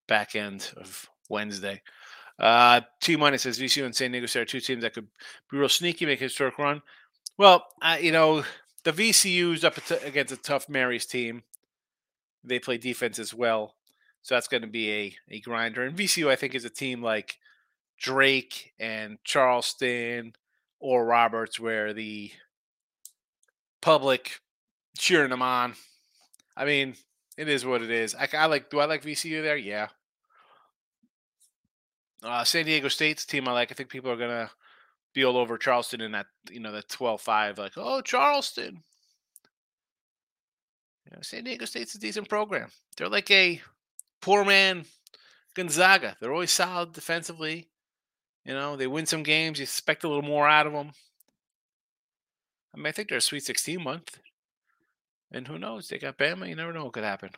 back 0.07 0.35
end 0.35 0.73
of 0.77 1.09
Wednesday. 1.29 1.83
Uh, 2.38 2.83
T 3.01 3.16
minus 3.16 3.42
says 3.42 3.59
VCU 3.59 3.85
and 3.85 3.95
San 3.95 4.12
Diego 4.12 4.27
State 4.27 4.40
are 4.40 4.45
two 4.45 4.61
teams 4.61 4.83
that 4.83 4.95
could 4.95 5.09
be 5.51 5.59
real 5.59 5.69
sneaky, 5.69 6.07
make 6.07 6.21
a 6.21 6.25
historic 6.25 6.59
run. 6.59 6.83
Well, 7.38 7.66
uh, 7.83 7.99
you 8.01 8.12
know, 8.12 8.45
the 8.85 8.92
VCU's 8.92 9.64
up 9.64 9.79
against 10.05 10.33
a 10.33 10.37
tough 10.37 10.69
Mary's 10.69 11.07
team. 11.07 11.42
They 12.45 12.59
play 12.59 12.79
defense 12.79 13.19
as 13.19 13.35
well. 13.35 13.75
So 14.23 14.35
that's 14.35 14.49
going 14.49 14.62
to 14.62 14.69
be 14.69 14.90
a, 14.92 15.16
a 15.31 15.40
grinder. 15.40 15.83
And 15.83 15.97
VCU, 15.97 16.29
I 16.29 16.37
think, 16.37 16.55
is 16.55 16.64
a 16.64 16.71
team 16.71 17.03
like 17.03 17.38
Drake 17.99 18.73
and 18.79 19.19
Charleston 19.25 20.35
or 20.79 21.05
Roberts, 21.05 21.59
where 21.59 21.92
the 21.92 22.31
public 23.81 24.40
cheering 24.99 25.31
them 25.31 25.42
on. 25.42 25.75
I 26.57 26.64
mean, 26.64 26.97
it 27.37 27.49
is 27.49 27.64
what 27.64 27.83
it 27.83 27.90
is. 27.90 28.14
I, 28.14 28.29
I 28.35 28.46
like. 28.46 28.70
Do 28.70 28.81
I 28.81 28.87
like 28.87 29.03
VCU 29.03 29.42
there? 29.42 29.57
Yeah, 29.57 29.88
uh, 32.22 32.44
San 32.44 32.64
Diego 32.64 32.88
State's 32.88 33.25
team 33.25 33.49
I 33.49 33.53
like. 33.53 33.70
I 33.70 33.75
think 33.75 33.88
people 33.88 34.11
are 34.11 34.16
gonna 34.16 34.51
be 35.14 35.25
all 35.25 35.37
over 35.37 35.59
Charleston 35.59 36.01
in 36.01 36.12
that 36.12 36.27
you 36.51 36.61
know 36.61 36.72
that 36.72 36.88
12-5, 36.88 37.59
like, 37.59 37.72
oh 37.77 38.01
Charleston. 38.01 38.83
You 41.05 41.12
know, 41.12 41.22
San 41.22 41.44
Diego 41.44 41.64
State's 41.64 41.94
a 41.94 42.01
decent 42.01 42.29
program. 42.29 42.70
They're 42.96 43.09
like 43.09 43.31
a 43.31 43.61
poor 44.20 44.44
man 44.44 44.85
Gonzaga. 45.55 46.16
They're 46.20 46.33
always 46.33 46.51
solid 46.51 46.92
defensively. 46.92 47.68
You 48.44 48.55
know, 48.55 48.77
they 48.77 48.87
win 48.87 49.07
some 49.07 49.22
games. 49.22 49.59
You 49.59 49.64
expect 49.64 50.05
a 50.05 50.09
little 50.09 50.22
more 50.22 50.49
out 50.49 50.66
of 50.66 50.72
them. 50.72 50.92
I 52.75 52.79
mean, 52.79 52.87
I 52.87 52.92
think 52.92 53.09
they're 53.09 53.18
a 53.18 53.22
Sweet 53.22 53.44
16 53.44 53.83
month. 53.83 54.18
And 55.33 55.49
who 55.49 55.59
knows? 55.59 55.89
They 55.89 55.99
got 55.99 56.19
Bama. 56.19 56.49
You 56.49 56.55
never 56.55 56.73
know 56.73 56.85
what 56.85 56.93
could 56.93 57.05
happen. 57.05 57.31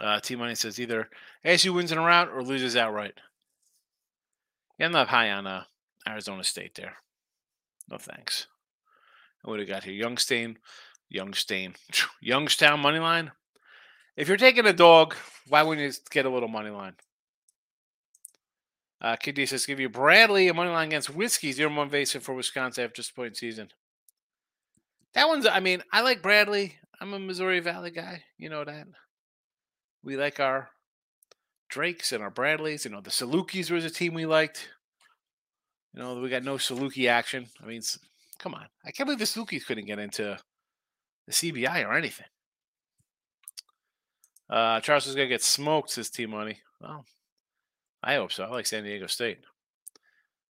Uh, 0.00 0.20
T 0.20 0.36
Money 0.36 0.54
says 0.54 0.80
either 0.80 1.08
ASU 1.44 1.74
wins 1.74 1.92
in 1.92 1.98
a 1.98 2.02
round 2.02 2.30
or 2.30 2.42
loses 2.42 2.76
outright. 2.76 3.14
Yeah, 4.78 4.86
I'm 4.86 5.06
high 5.06 5.30
on 5.30 5.46
uh, 5.46 5.64
Arizona 6.08 6.44
State 6.44 6.74
there. 6.74 6.96
No 7.88 7.98
thanks. 7.98 8.46
What 9.42 9.56
do 9.56 9.60
we 9.60 9.66
got 9.66 9.84
here? 9.84 9.92
Youngstown, 9.92 10.58
Youngstown, 11.08 11.74
Youngstown 12.20 12.80
money 12.80 12.98
line. 12.98 13.32
If 14.16 14.28
you're 14.28 14.36
taking 14.36 14.66
a 14.66 14.72
dog, 14.72 15.14
why 15.48 15.62
wouldn't 15.62 15.86
you 15.86 16.00
get 16.10 16.26
a 16.26 16.30
little 16.30 16.48
money 16.48 16.70
line? 16.70 16.94
Uh, 19.00 19.16
Kid 19.16 19.34
D 19.34 19.46
says, 19.46 19.66
give 19.66 19.80
you 19.80 19.88
Bradley 19.88 20.48
a 20.48 20.54
money 20.54 20.70
line 20.70 20.88
against 20.88 21.10
Whiskey, 21.10 21.50
zero 21.50 21.74
one 21.74 21.88
basic 21.88 22.22
for 22.22 22.34
Wisconsin 22.34 22.84
after 22.84 23.02
point 23.14 23.36
season. 23.36 23.68
That 25.14 25.28
one's, 25.28 25.46
I 25.46 25.60
mean, 25.60 25.82
I 25.92 26.00
like 26.00 26.22
Bradley. 26.22 26.76
I'm 27.00 27.12
a 27.12 27.18
Missouri 27.18 27.60
Valley 27.60 27.90
guy. 27.90 28.22
You 28.38 28.48
know 28.48 28.64
that. 28.64 28.86
We 30.02 30.16
like 30.16 30.40
our 30.40 30.70
Drakes 31.68 32.12
and 32.12 32.22
our 32.22 32.30
Bradleys. 32.30 32.84
You 32.84 32.90
know, 32.90 33.00
the 33.00 33.10
Salukis 33.10 33.70
was 33.70 33.84
a 33.84 33.90
team 33.90 34.14
we 34.14 34.26
liked. 34.26 34.68
You 35.94 36.02
know, 36.02 36.14
we 36.20 36.28
got 36.28 36.44
no 36.44 36.56
Saluki 36.56 37.08
action. 37.08 37.46
I 37.62 37.66
mean, 37.66 37.82
come 38.38 38.54
on. 38.54 38.66
I 38.84 38.90
can't 38.90 39.06
believe 39.06 39.18
the 39.18 39.24
Salukis 39.24 39.66
couldn't 39.66 39.86
get 39.86 39.98
into 39.98 40.38
the 41.26 41.32
CBI 41.32 41.86
or 41.86 41.94
anything. 41.94 42.26
Uh, 44.48 44.80
Charles 44.80 45.06
is 45.06 45.14
going 45.14 45.28
to 45.28 45.34
get 45.34 45.42
smoked, 45.42 45.90
says 45.90 46.10
T 46.10 46.26
Money. 46.26 46.60
Well, 46.80 47.04
I 48.02 48.16
hope 48.16 48.32
so. 48.32 48.44
I 48.44 48.48
like 48.48 48.66
San 48.66 48.84
Diego 48.84 49.06
State. 49.06 49.38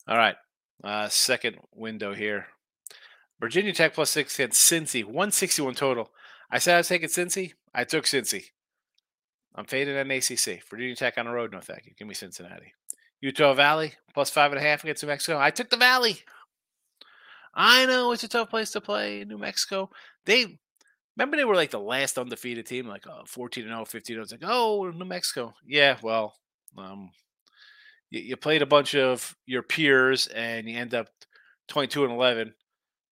All 0.09 0.17
right. 0.17 0.37
Uh, 0.83 1.09
second 1.09 1.59
window 1.73 2.15
here. 2.15 2.47
Virginia 3.43 3.73
Tech 3.73 3.93
plus 3.93 4.11
six 4.11 4.37
against 4.37 4.71
Cincy. 4.71 5.03
161 5.05 5.75
total. 5.75 6.13
I 6.49 6.59
said 6.59 6.77
I 6.77 6.79
was 6.79 6.87
taking 6.87 7.09
Cincy. 7.09 7.55
I 7.75 7.83
took 7.83 8.05
Cincy. 8.05 8.45
I'm 9.57 9.65
faded 9.65 9.99
on 9.99 10.13
ACC. 10.13 10.63
Virginia 10.71 10.95
Tech 10.95 11.19
on 11.19 11.27
the 11.27 11.33
road, 11.33 11.51
no 11.51 11.59
thank 11.59 11.87
you. 11.87 11.93
Give 11.99 12.07
me 12.07 12.15
Cincinnati. 12.15 12.73
Utah 13.21 13.53
Valley 13.53 13.95
plus 14.15 14.31
five 14.31 14.53
and 14.53 14.61
a 14.61 14.65
half 14.65 14.85
against 14.85 15.03
New 15.03 15.09
Mexico. 15.09 15.41
I 15.41 15.51
took 15.51 15.71
the 15.71 15.77
Valley. 15.77 16.21
I 17.53 17.85
know 17.87 18.13
it's 18.13 18.23
a 18.23 18.29
tough 18.29 18.49
place 18.49 18.71
to 18.71 18.81
play 18.81 19.25
New 19.25 19.39
Mexico. 19.39 19.91
They 20.25 20.61
remember 21.17 21.37
they 21.37 21.45
were 21.45 21.57
like 21.57 21.73
the 21.73 21.81
last 21.81 22.19
undefeated 22.19 22.67
team, 22.67 22.87
like 22.87 23.09
uh, 23.09 23.25
14 23.27 23.65
and 23.65 23.73
0, 23.73 23.85
15 23.85 24.15
0. 24.15 24.23
It's 24.23 24.31
like, 24.31 24.45
oh, 24.45 24.89
New 24.95 25.05
Mexico. 25.05 25.53
Yeah, 25.67 25.97
well, 26.01 26.37
um, 26.79 27.11
you, 28.09 28.21
you 28.21 28.37
played 28.37 28.63
a 28.63 28.67
bunch 28.67 28.95
of 28.95 29.37
your 29.47 29.63
peers 29.63 30.29
and 30.29 30.69
you 30.69 30.79
end 30.79 30.95
up 30.95 31.09
22 31.67 32.05
and 32.05 32.13
11. 32.13 32.55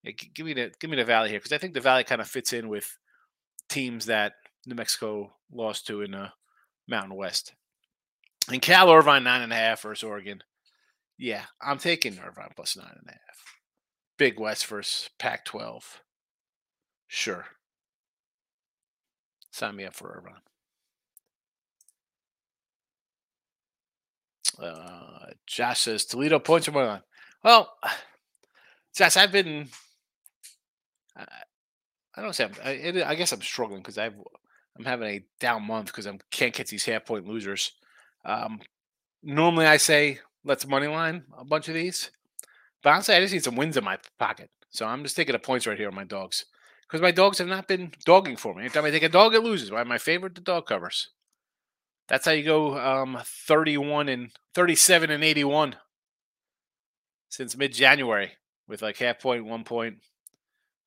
Yeah, 0.02 0.12
give 0.12 0.46
me 0.46 0.54
the 0.54 0.72
give 0.80 0.90
me 0.90 0.96
the 0.96 1.04
Valley 1.04 1.28
here 1.28 1.38
because 1.38 1.52
I 1.52 1.58
think 1.58 1.74
the 1.74 1.80
Valley 1.80 2.04
kind 2.04 2.20
of 2.20 2.28
fits 2.28 2.52
in 2.52 2.68
with 2.68 2.96
teams 3.68 4.06
that 4.06 4.34
New 4.66 4.74
Mexico 4.74 5.32
lost 5.52 5.86
to 5.86 6.02
in 6.02 6.12
the 6.12 6.32
Mountain 6.88 7.16
West. 7.16 7.54
And 8.50 8.62
Cal 8.62 8.90
Irvine 8.90 9.24
nine 9.24 9.42
and 9.42 9.52
a 9.52 9.56
half 9.56 9.82
versus 9.82 10.02
Oregon. 10.02 10.42
Yeah, 11.18 11.42
I'm 11.60 11.78
taking 11.78 12.18
Irvine 12.18 12.52
plus 12.56 12.76
nine 12.76 12.96
and 12.98 13.08
a 13.08 13.12
half. 13.12 13.20
Big 14.16 14.40
West 14.40 14.66
versus 14.66 15.08
Pac-12. 15.18 15.82
Sure. 17.06 17.46
Sign 19.50 19.76
me 19.76 19.84
up 19.84 19.94
for 19.94 20.10
Irvine. 20.16 20.42
Uh, 24.62 25.26
Josh 25.46 25.80
says 25.80 26.04
Toledo 26.04 26.38
points 26.38 26.68
are 26.68 26.72
money 26.72 26.88
line. 26.88 27.02
Well, 27.42 27.72
Josh, 28.94 29.16
I've 29.16 29.32
been. 29.32 29.68
I, 32.16 32.22
don't 32.22 32.34
say 32.34 32.44
I'm, 32.44 32.52
I, 32.64 32.70
it, 32.70 33.04
I 33.04 33.14
guess 33.14 33.32
I'm 33.32 33.42
struggling 33.42 33.80
because 33.80 33.98
I've 33.98 34.14
I'm 34.78 34.84
having 34.84 35.08
a 35.08 35.24
down 35.40 35.66
month 35.66 35.86
because 35.86 36.06
I 36.06 36.18
can't 36.30 36.54
get 36.54 36.68
these 36.68 36.84
half 36.84 37.04
point 37.04 37.26
losers. 37.26 37.72
Um, 38.24 38.60
normally, 39.22 39.66
I 39.66 39.76
say 39.76 40.20
let's 40.44 40.66
money 40.66 40.86
line 40.86 41.24
a 41.38 41.44
bunch 41.44 41.68
of 41.68 41.74
these, 41.74 42.10
but 42.82 42.90
honestly, 42.90 43.14
I 43.14 43.20
just 43.20 43.34
need 43.34 43.44
some 43.44 43.56
wins 43.56 43.76
in 43.76 43.84
my 43.84 43.98
pocket. 44.18 44.50
So 44.70 44.86
I'm 44.86 45.02
just 45.02 45.16
taking 45.16 45.32
the 45.32 45.38
points 45.38 45.66
right 45.66 45.78
here 45.78 45.88
on 45.88 45.94
my 45.94 46.04
dogs 46.04 46.44
because 46.82 47.00
my 47.00 47.10
dogs 47.10 47.38
have 47.38 47.48
not 47.48 47.68
been 47.68 47.92
dogging 48.04 48.36
for 48.36 48.54
me. 48.54 48.62
Anytime 48.62 48.84
I 48.84 48.90
take 48.90 49.02
a 49.02 49.08
dog, 49.08 49.34
it 49.34 49.42
loses. 49.42 49.70
My 49.70 49.98
favorite, 49.98 50.34
the 50.34 50.40
dog 50.40 50.66
covers. 50.66 51.10
That's 52.08 52.24
how 52.24 52.32
you 52.32 52.44
go 52.44 52.78
um, 52.78 53.18
31 53.24 54.08
and 54.08 54.30
37 54.54 55.10
and 55.10 55.22
81 55.22 55.76
since 57.28 57.56
mid 57.56 57.72
January 57.72 58.32
with 58.66 58.82
like 58.82 58.98
half 58.98 59.20
point, 59.20 59.44
one 59.44 59.62
point, 59.62 59.98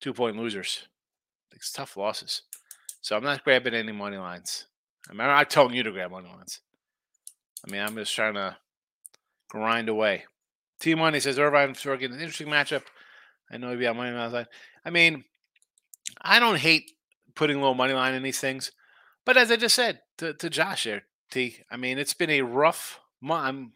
two 0.04 0.12
point 0.12 0.36
losers. 0.36 0.86
It's 1.52 1.72
tough 1.72 1.96
losses. 1.96 2.42
So 3.00 3.16
I'm 3.16 3.24
not 3.24 3.42
grabbing 3.42 3.72
any 3.72 3.92
money 3.92 4.18
lines. 4.18 4.66
I 5.08 5.14
mean, 5.14 5.22
I'm 5.22 5.28
not 5.28 5.48
telling 5.48 5.74
you 5.74 5.82
to 5.82 5.92
grab 5.92 6.10
money 6.10 6.28
lines. 6.28 6.60
I 7.66 7.72
mean, 7.72 7.80
I'm 7.80 7.94
just 7.94 8.14
trying 8.14 8.34
to 8.34 8.58
grind 9.48 9.88
away. 9.88 10.24
T 10.78 10.94
Money 10.94 11.20
says 11.20 11.38
Irvine 11.38 11.74
Oregon, 11.86 12.12
an 12.12 12.20
interesting 12.20 12.48
matchup. 12.48 12.82
I 13.50 13.56
know 13.56 13.68
maybe 13.68 13.86
on 13.86 13.96
money 13.96 14.14
line. 14.14 14.46
I 14.84 14.90
mean, 14.90 15.24
I 16.20 16.38
don't 16.38 16.58
hate 16.58 16.92
putting 17.34 17.62
low 17.62 17.72
money 17.72 17.94
line 17.94 18.12
in 18.12 18.22
these 18.22 18.40
things, 18.40 18.72
but 19.24 19.38
as 19.38 19.50
I 19.50 19.56
just 19.56 19.74
said 19.74 20.00
to, 20.18 20.34
to 20.34 20.50
Josh 20.50 20.84
here, 20.84 21.04
T. 21.30 21.60
I 21.70 21.78
mean, 21.78 21.98
it's 21.98 22.12
been 22.12 22.28
a 22.28 22.42
rough 22.42 23.00
month. 23.22 23.70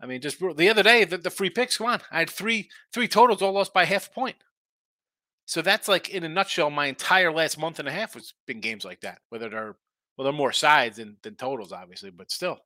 I 0.00 0.06
mean, 0.06 0.20
just 0.20 0.38
the 0.38 0.68
other 0.68 0.84
day, 0.84 1.04
the, 1.04 1.18
the 1.18 1.30
free 1.30 1.50
picks. 1.50 1.78
Come 1.78 1.88
on, 1.88 2.00
I 2.12 2.20
had 2.20 2.30
three 2.30 2.68
three 2.92 3.08
totals, 3.08 3.42
all 3.42 3.52
lost 3.52 3.74
by 3.74 3.84
half 3.84 4.06
a 4.06 4.10
point. 4.10 4.36
So 5.50 5.62
that's 5.62 5.88
like 5.88 6.10
in 6.10 6.22
a 6.22 6.28
nutshell. 6.28 6.70
My 6.70 6.86
entire 6.86 7.32
last 7.32 7.58
month 7.58 7.80
and 7.80 7.88
a 7.88 7.90
half 7.90 8.14
has 8.14 8.34
been 8.46 8.60
games 8.60 8.84
like 8.84 9.00
that. 9.00 9.18
Whether 9.30 9.48
they're 9.48 9.74
well, 10.16 10.22
they're 10.22 10.32
more 10.32 10.52
sides 10.52 10.98
than, 10.98 11.16
than 11.24 11.34
totals, 11.34 11.72
obviously, 11.72 12.10
but 12.10 12.30
still, 12.30 12.56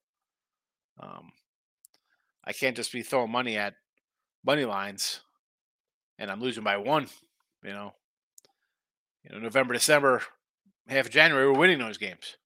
um, 1.00 1.32
I 2.44 2.52
can't 2.52 2.76
just 2.76 2.92
be 2.92 3.00
throwing 3.00 3.32
money 3.32 3.56
at 3.56 3.72
money 4.44 4.66
lines, 4.66 5.20
and 6.18 6.30
I'm 6.30 6.42
losing 6.42 6.62
by 6.62 6.76
one. 6.76 7.06
You 7.62 7.70
know, 7.70 7.94
you 9.22 9.34
know, 9.34 9.38
November, 9.42 9.72
December, 9.72 10.20
half 10.86 11.08
January, 11.08 11.50
we're 11.50 11.58
winning 11.58 11.78
those 11.78 11.96
games. 11.96 12.36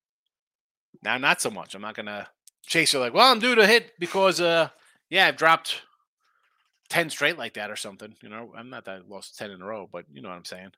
Now, 1.02 1.18
not 1.18 1.40
so 1.40 1.50
much. 1.50 1.74
I'm 1.74 1.82
not 1.82 1.96
gonna 1.96 2.28
chase 2.64 2.92
her 2.92 3.00
like, 3.00 3.12
well, 3.12 3.32
I'm 3.32 3.40
due 3.40 3.56
to 3.56 3.66
hit 3.66 3.90
because, 3.98 4.40
uh, 4.40 4.68
yeah, 5.10 5.26
I've 5.26 5.36
dropped 5.36 5.82
ten 6.88 7.10
straight 7.10 7.38
like 7.38 7.54
that 7.54 7.70
or 7.70 7.76
something. 7.76 8.14
You 8.22 8.28
know, 8.28 8.52
I'm 8.56 8.70
not 8.70 8.84
that 8.86 9.08
lost 9.08 9.38
ten 9.38 9.50
in 9.50 9.62
a 9.62 9.66
row, 9.66 9.88
but 9.90 10.04
you 10.12 10.22
know 10.22 10.28
what 10.28 10.36
I'm 10.36 10.44
saying. 10.44 10.70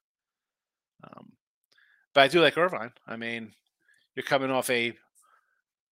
Um, 1.04 1.32
but 2.14 2.22
I 2.22 2.28
do 2.28 2.40
like 2.40 2.58
Irvine. 2.58 2.92
I 3.06 3.16
mean, 3.16 3.52
you're 4.14 4.24
coming 4.24 4.50
off 4.50 4.68
a 4.70 4.94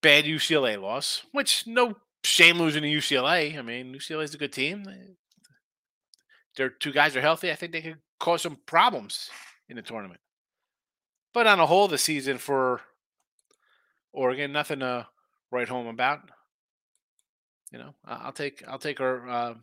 bad 0.01 0.25
UCLA 0.25 0.81
loss, 0.81 1.23
which 1.31 1.65
no 1.65 1.95
shame 2.23 2.57
losing 2.57 2.83
to 2.83 2.87
UCLA. 2.87 3.57
I 3.57 3.61
mean, 3.61 3.93
UCLA 3.93 4.23
is 4.23 4.33
a 4.33 4.37
good 4.37 4.53
team. 4.53 4.85
Their 6.57 6.69
two 6.69 6.91
guys 6.91 7.15
are 7.15 7.21
healthy. 7.21 7.51
I 7.51 7.55
think 7.55 7.71
they 7.71 7.81
could 7.81 7.99
cause 8.19 8.41
some 8.41 8.57
problems 8.65 9.29
in 9.69 9.75
the 9.75 9.81
tournament. 9.81 10.19
But 11.33 11.47
on 11.47 11.59
a 11.59 11.65
whole, 11.65 11.87
the 11.87 11.97
season 11.97 12.37
for 12.37 12.81
Oregon, 14.11 14.51
nothing 14.51 14.79
to 14.79 15.07
write 15.51 15.69
home 15.69 15.87
about. 15.87 16.19
You 17.71 17.79
know, 17.79 17.93
I'll 18.03 18.31
take 18.31 18.63
I'll 18.67 18.79
take 18.79 18.99
our 18.99 19.29
uh, 19.29 19.53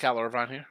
Cal 0.00 0.18
Irvine 0.18 0.48
here. 0.48 0.66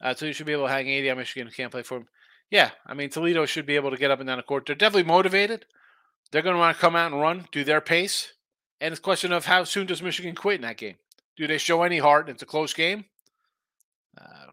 Uh, 0.00 0.14
so 0.14 0.26
you 0.26 0.32
should 0.32 0.46
be 0.46 0.52
able 0.52 0.66
to 0.66 0.72
hang 0.72 0.88
80 0.88 1.10
on 1.10 1.18
Michigan. 1.18 1.52
Can't 1.54 1.70
play 1.70 1.82
for 1.82 1.98
him. 1.98 2.08
Yeah, 2.50 2.70
I 2.86 2.94
mean 2.94 3.08
Toledo 3.08 3.46
should 3.46 3.66
be 3.66 3.76
able 3.76 3.90
to 3.90 3.96
get 3.96 4.10
up 4.10 4.18
and 4.18 4.26
down 4.26 4.38
the 4.38 4.42
court. 4.42 4.66
They're 4.66 4.74
definitely 4.74 5.04
motivated. 5.04 5.64
They're 6.30 6.42
going 6.42 6.54
to 6.54 6.60
want 6.60 6.76
to 6.76 6.80
come 6.80 6.96
out 6.96 7.12
and 7.12 7.20
run, 7.20 7.46
do 7.52 7.62
their 7.62 7.80
pace, 7.80 8.32
and 8.80 8.92
it's 8.92 8.98
a 8.98 9.02
question 9.02 9.32
of 9.32 9.46
how 9.46 9.64
soon 9.64 9.86
does 9.86 10.02
Michigan 10.02 10.34
quit 10.34 10.56
in 10.56 10.62
that 10.62 10.78
game? 10.78 10.96
Do 11.36 11.46
they 11.46 11.58
show 11.58 11.82
any 11.82 11.98
heart? 11.98 12.28
It's 12.28 12.42
a 12.42 12.46
close 12.46 12.74
game. 12.74 13.04
Uh, 14.18 14.46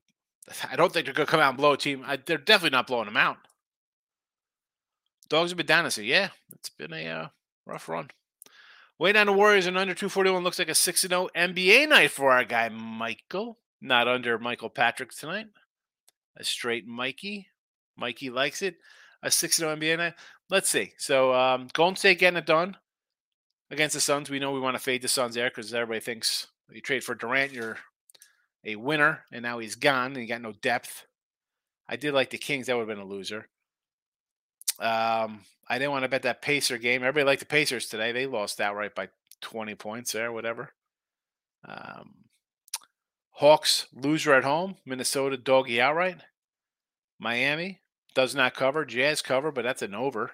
I 0.70 0.76
don't 0.76 0.92
think 0.92 1.06
they're 1.06 1.14
going 1.14 1.26
to 1.26 1.32
come 1.32 1.40
out 1.40 1.50
and 1.50 1.58
blow 1.58 1.74
a 1.74 1.78
team. 1.78 2.04
I, 2.06 2.18
they're 2.18 2.38
definitely 2.38 2.76
not 2.76 2.88
blowing 2.88 3.06
them 3.06 3.18
out. 3.18 3.38
Dogs 5.30 5.52
have 5.52 5.58
been 5.58 5.66
down 5.66 5.84
this 5.86 5.98
year. 5.98 6.08
Yeah, 6.08 6.30
it's 6.54 6.70
been 6.70 6.94
a 6.94 7.08
uh, 7.08 7.28
rough 7.66 7.88
run. 7.88 8.10
Way 9.00 9.14
down 9.14 9.28
the 9.28 9.34
Warriors 9.34 9.66
and 9.66 9.78
under 9.78 9.94
241 9.94 10.44
looks 10.44 10.60
like 10.60 10.68
a 10.68 10.76
6 10.76 11.02
0 11.02 11.30
NBA 11.34 11.88
night 11.88 12.12
for 12.12 12.32
our 12.32 12.44
guy, 12.44 12.68
Michael. 12.68 13.58
Not 13.82 14.10
under 14.10 14.38
Michael 14.38 14.70
Patrick 14.70 15.12
tonight. 15.12 15.48
A 16.36 16.44
straight 16.44 16.86
Mikey. 16.86 17.48
Mikey 17.96 18.30
likes 18.30 18.62
it. 18.62 18.76
A 19.24 19.32
6 19.32 19.56
0 19.56 19.78
NBA 19.78 19.98
night. 19.98 20.14
Let's 20.50 20.70
see. 20.70 20.92
So, 20.98 21.34
um, 21.34 21.70
Golden 21.72 21.96
State 21.96 22.20
getting 22.20 22.38
it 22.38 22.46
done 22.46 22.76
against 23.72 23.94
the 23.94 24.02
Suns. 24.02 24.30
We 24.30 24.40
know 24.40 24.52
we 24.52 24.60
want 24.60 24.76
to 24.76 24.84
fade 24.84 25.02
the 25.02 25.08
Suns 25.08 25.36
there 25.36 25.50
because 25.50 25.74
everybody 25.74 26.02
thinks 26.02 26.48
you 26.70 26.82
trade 26.82 27.04
for 27.04 27.16
Durant, 27.16 27.54
you're 27.54 27.78
a 28.66 28.76
winner, 28.76 29.24
and 29.32 29.44
now 29.44 29.60
he's 29.60 29.76
gone 29.76 30.12
and 30.12 30.18
you 30.18 30.28
got 30.28 30.42
no 30.42 30.52
depth. 30.52 31.06
I 31.88 31.96
did 31.96 32.14
like 32.14 32.32
the 32.32 32.38
Kings. 32.38 32.68
That 32.68 32.76
would 32.76 32.88
have 32.88 32.98
been 32.98 33.06
a 33.06 33.10
loser. 33.10 33.48
Um, 34.78 35.42
I 35.70 35.78
didn't 35.78 35.92
want 35.92 36.04
to 36.04 36.10
bet 36.10 36.24
that 36.24 36.42
Pacer 36.42 36.78
game. 36.78 37.04
Everybody 37.04 37.26
liked 37.26 37.42
the 37.42 37.46
Pacers 37.46 37.88
today. 37.88 38.12
They 38.12 38.26
lost 38.26 38.60
outright 38.60 38.96
by 38.96 39.10
20 39.42 39.76
points 39.76 40.12
there, 40.12 40.32
whatever. 40.32 40.74
Um, 41.68 42.16
Hawks 43.32 43.88
loser 43.94 44.34
at 44.34 44.44
home. 44.44 44.78
Minnesota 44.86 45.38
doggy 45.38 45.80
outright. 45.80 46.18
Miami 47.20 47.82
does 48.16 48.34
not 48.34 48.56
cover. 48.56 48.84
Jazz 48.84 49.22
cover, 49.22 49.52
but 49.52 49.64
that's 49.64 49.82
an 49.82 49.94
over. 49.94 50.32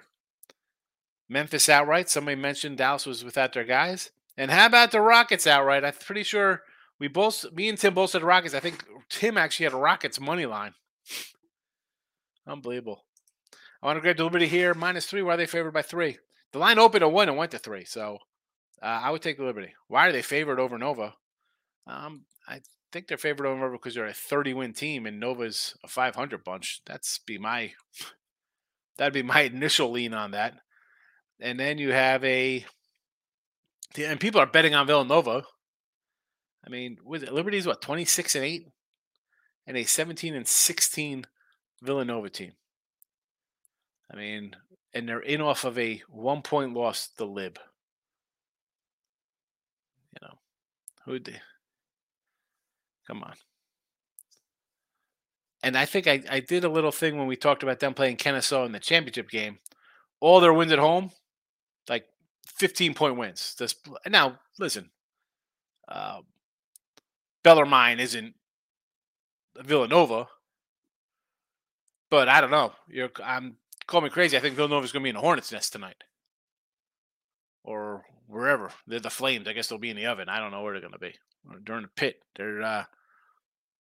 Memphis 1.28 1.68
outright. 1.68 2.10
Somebody 2.10 2.36
mentioned 2.36 2.78
Dallas 2.78 3.06
was 3.06 3.24
without 3.24 3.54
their 3.54 3.64
guys. 3.64 4.12
And 4.38 4.52
how 4.52 4.68
about 4.68 4.92
the 4.92 5.02
Rockets 5.02 5.48
outright? 5.48 5.84
I'm 5.84 5.94
pretty 5.94 6.24
sure 6.24 6.62
we 7.00 7.08
both, 7.08 7.46
me 7.54 7.70
and 7.70 7.78
Tim 7.78 7.94
both 7.94 8.12
said 8.12 8.24
Rockets. 8.24 8.56
I 8.56 8.60
think 8.60 8.84
Tim 9.10 9.38
actually 9.38 9.66
had 9.66 9.74
a 9.74 9.78
Rockets 9.78 10.20
money 10.20 10.46
line. 10.46 10.74
Unbelievable. 12.48 13.04
Grab 13.94 14.20
Liberty 14.20 14.48
here, 14.48 14.74
minus 14.74 15.06
three. 15.06 15.22
Why 15.22 15.36
are 15.36 15.38
they 15.38 15.46
favored 15.46 15.74
by 15.74 15.84
three? 15.84 16.18
The 16.52 16.60
line 16.60 16.80
opened 16.80 17.04
at 17.04 17.12
one 17.12 17.30
and 17.30 17.38
went 17.38 17.52
to 17.52 17.60
three. 17.60 17.86
So 17.86 18.18
uh, 18.82 18.86
I 18.86 19.12
would 19.12 19.22
take 19.22 19.38
the 19.38 19.44
Liberty. 19.44 19.74
Why 19.88 20.08
are 20.08 20.12
they 20.12 20.22
favored 20.22 20.60
over 20.60 20.78
Nova? 20.78 21.14
Um, 21.86 22.26
I 22.48 22.62
think 22.92 23.08
they're 23.08 23.18
favored 23.18 23.46
over 23.46 23.60
Nova 23.60 23.74
because 23.74 23.94
they're 23.94 24.06
a 24.06 24.14
30 24.14 24.54
win 24.56 24.74
team 24.74 25.06
and 25.06 25.20
Nova's 25.20 25.76
a 25.84 25.88
500 25.88 26.44
bunch. 26.44 26.82
That's 26.86 27.20
be 27.20 27.38
my 27.38 27.74
that'd 28.98 29.14
be 29.14 29.24
my 29.24 29.42
initial 29.42 29.92
lean 29.92 30.14
on 30.14 30.32
that. 30.32 30.56
And 31.40 31.60
then 31.60 31.78
you 31.78 31.92
have 31.92 32.24
a 32.24 32.66
and 33.98 34.20
people 34.20 34.42
are 34.42 34.48
betting 34.48 34.74
on 34.74 34.88
Villanova. 34.88 35.44
I 36.66 36.70
mean, 36.70 36.98
with 37.04 37.30
Liberty's 37.30 37.68
what 37.68 37.82
26 37.82 38.36
and 38.36 38.44
8 38.44 38.68
and 39.68 39.78
a 39.78 39.84
17 39.84 40.34
and 40.34 40.48
16 40.48 41.26
Villanova 41.84 42.30
team. 42.30 42.54
I 44.12 44.16
mean, 44.16 44.56
and 44.94 45.08
they're 45.08 45.20
in 45.20 45.42
off 45.42 45.66
of 45.66 45.78
a 45.78 46.02
one 46.10 46.42
point 46.42 46.74
loss, 46.74 47.10
the 47.18 47.26
lib. 47.26 47.60
You 50.14 50.28
know, 50.28 50.36
who 51.06 51.20
they? 51.20 51.42
Come 53.08 53.24
on. 53.24 53.34
And 55.64 55.78
I 55.78 55.86
think 55.86 56.08
I, 56.08 56.22
I 56.30 56.40
did 56.40 56.64
a 56.64 56.70
little 56.70 56.92
thing 56.92 57.18
when 57.18 57.28
we 57.28 57.36
talked 57.36 57.64
about 57.64 57.80
them 57.80 57.94
playing 57.94 58.18
Kennesaw 58.18 58.66
in 58.66 58.72
the 58.72 58.80
championship 58.80 59.30
game. 59.30 59.60
All 60.20 60.40
their 60.40 60.54
wins 60.54 60.72
at 60.72 60.80
home, 60.80 61.12
like 61.90 62.06
15 62.48 62.94
point 62.94 63.18
wins. 63.18 63.56
This 63.58 63.76
now 64.08 64.40
listen, 64.60 64.90
uh, 65.88 66.22
Bellarmine 67.44 68.00
isn't 68.00 68.34
Villanova, 69.58 70.28
but 72.10 72.30
I 72.30 72.42
don't 72.42 72.52
know. 72.52 72.74
You're 72.88 73.12
I'm 73.24 73.58
call 73.88 74.02
me 74.02 74.10
crazy. 74.10 74.38
I 74.38 74.40
think 74.40 74.56
Villanova's 74.56 74.92
going 74.92 75.02
to 75.02 75.06
be 75.06 75.10
in 75.12 75.16
a 75.16 75.22
hornet's 75.22 75.52
nest 75.52 75.74
tonight. 75.74 76.04
or 77.64 78.06
wherever. 78.28 78.72
They're 78.88 79.00
the 79.00 79.10
Flames. 79.10 79.48
I 79.48 79.54
guess 79.54 79.68
they'll 79.68 79.78
be 79.80 79.90
in 79.90 79.98
the 79.98 80.06
oven. 80.08 80.30
I 80.30 80.40
don't 80.40 80.52
know 80.52 80.64
where 80.64 80.74
they're 80.74 80.82
going 80.82 80.94
to 80.94 81.00
be. 81.00 81.16
Or 81.50 81.60
during 81.60 81.84
the 81.84 81.90
pit, 81.90 82.22
they're 82.36 82.62
uh, 82.62 82.84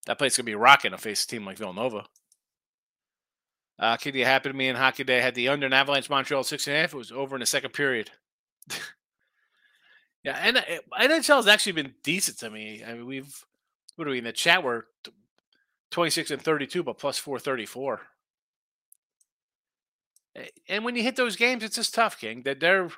that 0.06 0.18
place 0.18 0.34
is 0.34 0.38
going 0.38 0.46
to 0.46 0.52
be 0.52 0.56
rocking 0.56 0.91
to 0.91 0.98
face 0.98 1.24
a 1.24 1.28
team 1.28 1.46
like 1.46 1.58
Villanova. 1.58 2.06
Uh, 3.80 3.98
Kitty 3.98 4.24
happened 4.24 4.54
to 4.54 4.58
me 4.58 4.68
in 4.70 4.76
hockey 4.76 5.04
day. 5.04 5.18
I 5.18 5.22
had 5.22 5.36
the 5.36 5.50
under 5.50 5.65
in 5.65 5.74
Avalanche 5.74 6.10
Montreal 6.10 6.44
six 6.44 6.68
and 6.68 6.76
a 6.78 6.80
half. 6.82 6.94
It 6.94 6.98
was 6.98 7.12
over 7.12 7.36
in 7.36 7.41
the 7.41 7.46
second 7.46 7.74
period. 7.74 8.12
yeah, 10.24 10.38
and 10.41 10.58
NHL 11.02 11.38
has 11.38 11.48
actually 11.48 11.74
been 11.74 11.96
decent 12.04 12.38
to 12.39 12.50
me. 12.50 12.84
I 12.86 12.94
mean, 12.94 13.06
we've 13.06 13.44
what 13.96 14.08
are 14.08 14.12
we 14.12 14.20
in 14.20 14.24
the 14.24 14.32
chat? 14.32 14.63
We're 14.63 14.84
twenty 15.91 16.12
six 16.12 16.32
and 16.32 16.41
thirty 16.41 16.68
two, 16.68 16.84
but 16.84 17.00
plus 17.00 17.18
four 17.18 17.39
thirty 17.39 17.65
four. 17.65 18.02
And 20.67 20.84
when 20.84 20.95
you 20.95 21.04
hit 21.04 21.15
those 21.15 21.36
games, 21.36 21.63
it's 21.63 21.76
just 21.76 21.93
tough, 21.93 22.19
King. 22.19 22.41
That 22.43 22.60
they're, 22.60 22.89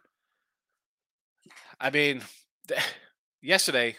I 1.80 1.90
mean, 1.90 2.22
yesterday, 3.42 3.96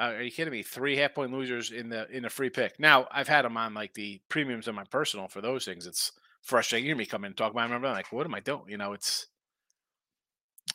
uh, 0.00 0.12
are 0.14 0.22
you 0.22 0.30
kidding 0.30 0.52
me? 0.52 0.62
Three 0.62 0.96
half 0.96 1.14
point 1.14 1.32
losers 1.32 1.70
in 1.70 1.88
the 1.88 2.08
in 2.10 2.24
a 2.24 2.30
free 2.30 2.50
pick. 2.50 2.78
Now 2.78 3.06
I've 3.10 3.28
had 3.28 3.44
them 3.44 3.56
on 3.56 3.74
like 3.74 3.94
the 3.94 4.20
premiums 4.28 4.68
on 4.68 4.74
my 4.74 4.84
personal 4.84 5.28
for 5.28 5.40
those 5.40 5.64
things. 5.64 5.86
It's 5.86 6.12
frustrating. 6.42 6.84
You 6.84 6.90
hear 6.90 6.96
me 6.96 7.06
come 7.06 7.24
in 7.24 7.28
and 7.28 7.36
talk 7.36 7.52
about 7.52 7.68
them. 7.68 7.84
I'm 7.84 7.92
like, 7.92 8.12
what 8.12 8.26
am 8.26 8.34
I 8.34 8.40
doing? 8.40 8.64
You 8.68 8.78
know, 8.78 8.92
it's 8.92 9.26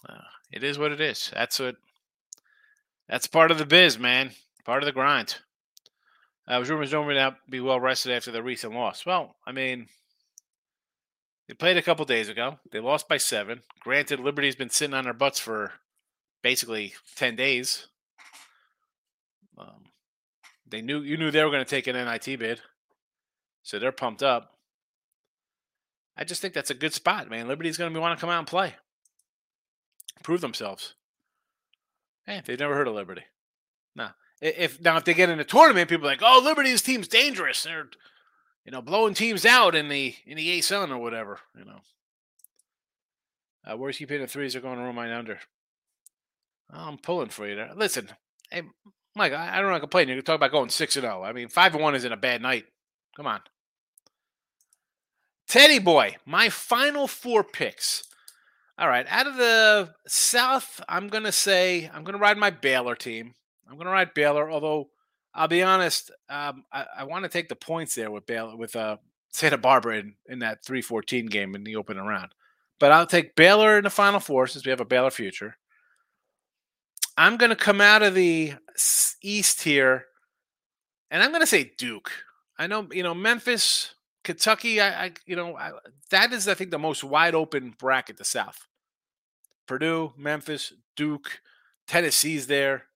uh, 0.08 0.16
it 0.52 0.64
is 0.64 0.78
what 0.78 0.92
it 0.92 1.02
is. 1.02 1.32
That's 1.34 1.60
what 1.60 1.76
that's 3.10 3.28
part 3.28 3.52
of 3.52 3.58
the 3.58 3.66
biz, 3.66 3.98
man. 3.98 4.32
Part 4.66 4.84
of 4.84 4.88
the 4.88 4.94
grind. 4.94 5.38
Uh, 6.48 6.58
was 6.60 6.70
rumors 6.70 6.92
don't 6.92 7.36
be 7.50 7.60
well 7.60 7.80
rested 7.80 8.14
after 8.14 8.32
the 8.32 8.42
recent 8.42 8.74
loss. 8.74 9.06
Well, 9.06 9.36
I 9.46 9.52
mean, 9.52 9.88
they 11.48 11.54
played 11.54 11.78
a 11.78 11.82
couple 11.82 12.06
days 12.06 12.30
ago. 12.30 12.60
They 12.72 12.80
lost 12.80 13.08
by 13.08 13.18
seven. 13.18 13.62
Granted, 13.80 14.20
Liberty's 14.20 14.56
been 14.56 14.70
sitting 14.70 14.94
on 14.94 15.06
their 15.06 15.14
butts 15.14 15.40
for 15.40 15.74
basically 16.44 16.94
ten 17.16 17.36
days. 17.36 17.88
Um, 19.58 19.86
they 20.68 20.82
knew 20.82 21.02
you 21.02 21.18
knew 21.18 21.32
they 21.32 21.44
were 21.44 21.52
going 21.52 21.64
to 21.64 21.70
take 21.70 21.88
an 21.88 21.96
NIT 21.96 22.40
bid, 22.40 22.62
so 23.64 23.80
they're 23.80 23.92
pumped 23.92 24.22
up. 24.22 24.58
I 26.18 26.24
just 26.24 26.42
think 26.42 26.54
that's 26.54 26.72
a 26.72 26.76
good 26.76 26.94
spot, 26.94 27.30
man. 27.30 27.48
Liberty's 27.48 27.78
going 27.78 27.94
to 27.94 28.00
want 28.00 28.18
to 28.18 28.22
come 28.22 28.30
out 28.30 28.40
and 28.40 28.48
play, 28.48 28.76
prove 30.24 30.42
themselves. 30.42 30.96
Hey, 32.26 32.42
they've 32.44 32.60
never 32.60 32.76
heard 32.76 32.88
of 32.88 32.96
Liberty. 32.96 33.24
Now, 33.96 34.16
if 34.42 34.82
now 34.82 34.98
if 34.98 35.06
they 35.06 35.14
get 35.14 35.30
in 35.30 35.40
a 35.40 35.46
tournament, 35.46 35.90
people 35.90 36.08
are 36.08 36.12
like, 36.12 36.22
"Oh, 36.22 36.42
Liberty's 36.44 36.82
team's 36.82 37.08
dangerous. 37.08 37.64
They're 37.64 37.88
you 38.68 38.72
know, 38.72 38.82
blowing 38.82 39.14
teams 39.14 39.46
out 39.46 39.76
in 39.76 39.88
the 39.88 40.14
in 40.26 40.36
the 40.36 40.60
ASUN 40.60 40.90
or 40.90 40.98
whatever. 40.98 41.40
You 41.58 41.64
know, 41.64 41.80
uh, 43.66 43.78
where's 43.78 43.98
he 43.98 44.06
hitting 44.06 44.28
threes 44.28 44.58
are 44.58 44.60
going 44.60 44.78
to 44.78 44.84
run 44.84 44.94
mine 44.94 45.12
under. 45.12 45.40
I'm 46.70 46.98
pulling 46.98 47.30
for 47.30 47.48
you 47.48 47.56
there. 47.56 47.72
Listen, 47.74 48.10
hey, 48.52 48.64
Mike, 49.16 49.32
I, 49.32 49.54
I 49.54 49.62
don't 49.62 49.72
want 49.72 49.78
to 49.78 49.80
complain. 49.80 50.10
You 50.10 50.16
can 50.16 50.26
talk 50.26 50.36
about 50.36 50.52
going 50.52 50.70
six 50.70 50.98
and 50.98 51.04
zero. 51.04 51.22
Oh. 51.22 51.24
I 51.24 51.32
mean, 51.32 51.48
five 51.48 51.74
and 51.74 51.82
one 51.82 51.96
isn't 51.96 52.12
a 52.12 52.18
bad 52.18 52.42
night. 52.42 52.66
Come 53.16 53.26
on, 53.26 53.40
Teddy 55.48 55.80
boy. 55.80 56.18
My 56.26 56.50
final 56.50 57.08
four 57.08 57.46
picks. 57.46 58.04
All 58.78 58.90
right, 58.90 59.08
out 59.10 59.28
of 59.28 59.38
the 59.38 59.94
South, 60.08 60.84
I'm 60.90 61.08
gonna 61.08 61.32
say 61.32 61.90
I'm 61.94 62.04
gonna 62.04 62.18
ride 62.18 62.38
my 62.38 62.50
Baylor 62.50 62.96
team. 62.96 63.34
I'm 63.68 63.78
gonna 63.78 63.92
ride 63.92 64.14
Baylor, 64.14 64.52
although 64.52 64.90
I'll 65.38 65.48
be 65.48 65.62
honest. 65.62 66.10
Um, 66.30 66.66
I, 66.74 66.86
I 66.98 67.04
want 67.04 67.24
to 67.24 67.30
take 67.30 67.48
the 67.48 67.56
points 67.56 67.94
there 67.94 68.10
with 68.10 68.26
Baylor 68.26 68.58
with 68.58 68.76
uh, 68.76 68.98
Santa 69.30 69.60
Barbara 69.60 70.00
in, 70.00 70.16
in 70.28 70.40
that 70.40 70.66
three 70.66 70.82
fourteen 70.82 71.28
game 71.28 71.54
in 71.54 71.64
the 71.64 71.76
opening 71.76 72.04
round, 72.04 72.32
but 72.80 72.92
I'll 72.92 73.06
take 73.06 73.36
Baylor 73.36 73.78
in 73.78 73.84
the 73.84 73.92
Final 73.92 74.20
Four 74.20 74.48
since 74.48 74.66
we 74.66 74.72
have 74.72 74.82
a 74.82 74.86
Baylor 74.86 75.12
future. 75.12 75.58
I'm 77.16 77.38
going 77.38 77.52
to 77.52 77.56
come 77.56 77.82
out 77.82 78.02
of 78.02 78.16
the 78.16 78.56
East 79.22 79.62
here, 79.62 80.06
and 81.12 81.22
I'm 81.22 81.30
going 81.30 81.42
to 81.42 81.48
say 81.48 81.72
Duke. 81.78 82.12
I 82.58 82.66
know 82.66 82.88
you 82.92 83.04
know 83.04 83.14
Memphis, 83.14 83.94
Kentucky. 84.24 84.82
I, 84.82 85.06
I 85.06 85.12
you 85.28 85.36
know 85.36 85.56
I, 85.56 85.72
that 86.10 86.34
is 86.34 86.48
I 86.48 86.56
think 86.56 86.72
the 86.72 86.80
most 86.80 87.04
wide 87.04 87.36
open 87.36 87.76
bracket 87.78 88.18
the 88.18 88.26
South. 88.26 88.66
Purdue, 89.68 90.14
Memphis, 90.18 90.74
Duke, 90.96 91.42
Tennessee's 91.88 92.48
there. 92.48 92.87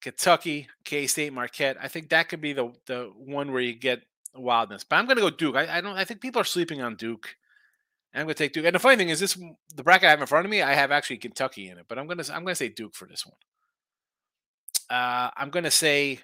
Kentucky, 0.00 0.68
K 0.84 1.06
State, 1.06 1.32
Marquette. 1.32 1.76
I 1.80 1.88
think 1.88 2.08
that 2.08 2.28
could 2.28 2.40
be 2.40 2.52
the 2.52 2.72
the 2.86 3.12
one 3.16 3.52
where 3.52 3.62
you 3.62 3.74
get 3.74 4.02
wildness. 4.34 4.84
But 4.84 4.96
I'm 4.96 5.06
going 5.06 5.16
to 5.16 5.22
go 5.22 5.30
Duke. 5.30 5.56
I, 5.56 5.78
I, 5.78 5.80
don't. 5.80 5.96
I 5.96 6.04
think 6.04 6.20
people 6.20 6.40
are 6.40 6.44
sleeping 6.44 6.80
on 6.80 6.96
Duke. 6.96 7.36
I'm 8.14 8.22
going 8.24 8.34
to 8.34 8.38
take 8.38 8.52
Duke. 8.52 8.64
And 8.64 8.74
the 8.74 8.80
funny 8.80 8.96
thing 8.96 9.10
is, 9.10 9.20
this 9.20 9.38
the 9.74 9.84
bracket 9.84 10.06
I 10.06 10.10
have 10.10 10.20
in 10.20 10.26
front 10.26 10.46
of 10.46 10.50
me. 10.50 10.62
I 10.62 10.74
have 10.74 10.90
actually 10.90 11.18
Kentucky 11.18 11.68
in 11.68 11.78
it, 11.78 11.86
but 11.88 11.98
I'm 11.98 12.06
going 12.06 12.18
to 12.18 12.34
I'm 12.34 12.42
going 12.42 12.52
to 12.52 12.56
say 12.56 12.68
Duke 12.68 12.94
for 12.94 13.06
this 13.06 13.24
one. 13.26 13.36
Uh, 14.88 15.30
I'm 15.36 15.50
going 15.50 15.64
to 15.64 15.70
say 15.70 16.20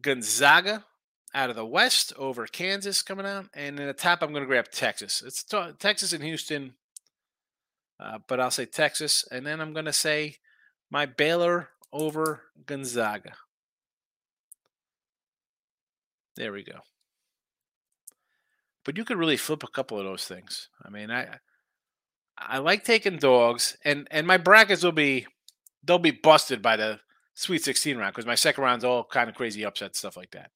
Gonzaga 0.00 0.84
out 1.34 1.50
of 1.50 1.56
the 1.56 1.64
West 1.64 2.12
over 2.18 2.46
Kansas 2.46 3.02
coming 3.02 3.26
out, 3.26 3.46
and 3.54 3.78
in 3.78 3.86
the 3.86 3.92
top, 3.92 4.22
I'm 4.22 4.32
going 4.32 4.42
to 4.42 4.48
grab 4.48 4.70
Texas. 4.70 5.22
It's 5.24 5.44
t- 5.44 5.72
Texas 5.78 6.12
and 6.12 6.24
Houston, 6.24 6.74
uh, 8.00 8.18
but 8.26 8.40
I'll 8.40 8.50
say 8.50 8.66
Texas, 8.66 9.24
and 9.30 9.46
then 9.46 9.60
I'm 9.60 9.72
going 9.72 9.84
to 9.84 9.92
say 9.92 10.38
my 10.90 11.06
Baylor 11.06 11.68
over 11.92 12.42
Gonzaga. 12.66 13.32
There 16.36 16.52
we 16.52 16.64
go. 16.64 16.80
But 18.84 18.96
you 18.96 19.04
could 19.04 19.18
really 19.18 19.36
flip 19.36 19.62
a 19.62 19.68
couple 19.68 19.98
of 19.98 20.04
those 20.04 20.24
things. 20.24 20.68
I 20.84 20.90
mean, 20.90 21.10
I 21.10 21.28
I 22.38 22.58
like 22.58 22.84
taking 22.84 23.18
dogs, 23.18 23.76
and 23.84 24.08
and 24.10 24.26
my 24.26 24.38
brackets 24.38 24.82
will 24.82 24.92
be 24.92 25.26
they'll 25.84 25.98
be 25.98 26.10
busted 26.10 26.62
by 26.62 26.76
the 26.76 27.00
Sweet 27.34 27.64
16 27.64 27.96
round 27.96 28.12
because 28.12 28.26
my 28.26 28.34
second 28.34 28.62
round's 28.62 28.84
all 28.84 29.04
kind 29.04 29.30
of 29.30 29.34
crazy 29.34 29.64
upset 29.64 29.96
stuff 29.96 30.16
like 30.16 30.32
that. 30.32 30.50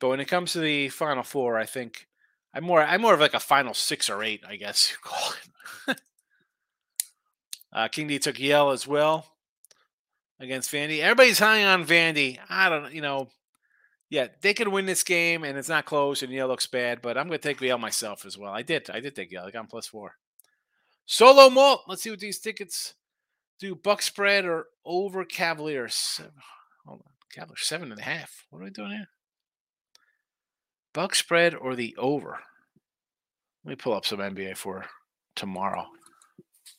But 0.00 0.08
when 0.08 0.20
it 0.20 0.28
comes 0.28 0.52
to 0.52 0.60
the 0.60 0.88
Final 0.88 1.22
Four, 1.22 1.58
I 1.58 1.66
think 1.66 2.06
I'm 2.54 2.64
more 2.64 2.82
I'm 2.82 3.02
more 3.02 3.14
of 3.14 3.20
like 3.20 3.34
a 3.34 3.40
Final 3.40 3.74
Six 3.74 4.08
or 4.08 4.22
Eight, 4.22 4.42
I 4.46 4.56
guess 4.56 4.90
you 4.90 4.96
call 5.02 5.34
it. 5.88 6.00
uh, 7.72 7.88
King 7.88 8.06
D 8.06 8.18
took 8.18 8.38
Yale 8.38 8.70
as 8.70 8.86
well 8.86 9.26
against 10.42 10.70
Vandy. 10.70 11.00
Everybody's 11.00 11.38
high 11.38 11.64
on 11.64 11.84
Vandy. 11.84 12.38
I 12.50 12.68
don't, 12.68 12.92
you 12.92 13.00
know, 13.00 13.28
yeah, 14.10 14.26
they 14.42 14.52
could 14.52 14.68
win 14.68 14.84
this 14.84 15.02
game 15.02 15.44
and 15.44 15.56
it's 15.56 15.68
not 15.68 15.86
close 15.86 16.22
and 16.22 16.32
Yale 16.32 16.48
looks 16.48 16.66
bad, 16.66 17.00
but 17.00 17.16
I'm 17.16 17.28
going 17.28 17.38
to 17.38 17.48
take 17.48 17.60
Yale 17.60 17.78
myself 17.78 18.26
as 18.26 18.36
well. 18.36 18.52
I 18.52 18.62
did. 18.62 18.90
I 18.90 19.00
did 19.00 19.16
take 19.16 19.30
Yale. 19.30 19.44
I 19.44 19.50
got 19.50 19.70
plus 19.70 19.86
four. 19.86 20.16
Solo 21.06 21.48
malt. 21.48 21.84
Let's 21.88 22.02
see 22.02 22.10
what 22.10 22.20
these 22.20 22.38
tickets 22.38 22.94
do. 23.58 23.74
Buck 23.74 24.02
spread 24.02 24.44
or 24.44 24.66
over 24.84 25.24
Cavaliers. 25.24 26.20
Hold 26.86 27.00
on. 27.00 27.12
Cavaliers 27.32 27.64
seven 27.64 27.90
and 27.90 28.00
a 28.00 28.04
half. 28.04 28.44
What 28.50 28.60
are 28.60 28.64
we 28.64 28.70
doing 28.70 28.90
here? 28.90 29.08
Buck 30.92 31.14
spread 31.14 31.54
or 31.54 31.74
the 31.74 31.96
over? 31.96 32.38
Let 33.64 33.70
me 33.70 33.76
pull 33.76 33.94
up 33.94 34.04
some 34.04 34.18
NBA 34.18 34.56
for 34.56 34.84
tomorrow. 35.36 35.86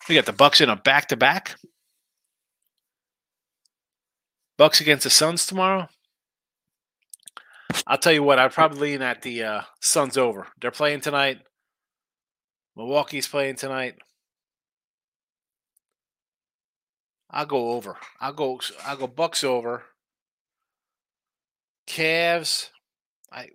We 0.07 0.15
got 0.15 0.25
the 0.25 0.33
Bucks 0.33 0.61
in 0.61 0.69
a 0.69 0.75
back 0.75 1.07
to 1.07 1.17
back. 1.17 1.55
Bucks 4.63 4.79
against 4.79 5.03
the 5.03 5.09
Suns 5.09 5.45
tomorrow. 5.45 5.89
I'll 7.85 7.97
tell 7.97 8.13
you 8.13 8.23
what, 8.23 8.39
I'd 8.39 8.53
probably 8.53 8.91
lean 8.91 9.01
at 9.01 9.21
the 9.21 9.43
uh, 9.43 9.61
Suns 9.81 10.17
over. 10.17 10.47
They're 10.61 10.71
playing 10.71 11.01
tonight. 11.01 11.39
Milwaukee's 12.77 13.27
playing 13.27 13.57
tonight. 13.57 13.95
I'll 17.29 17.45
go 17.45 17.71
over. 17.71 17.97
I'll 18.21 18.31
go. 18.31 18.61
I'll 18.85 18.95
go 18.95 19.07
Bucks 19.07 19.43
over. 19.43 19.83
Cavs. 21.85 22.69
I. 23.33 23.49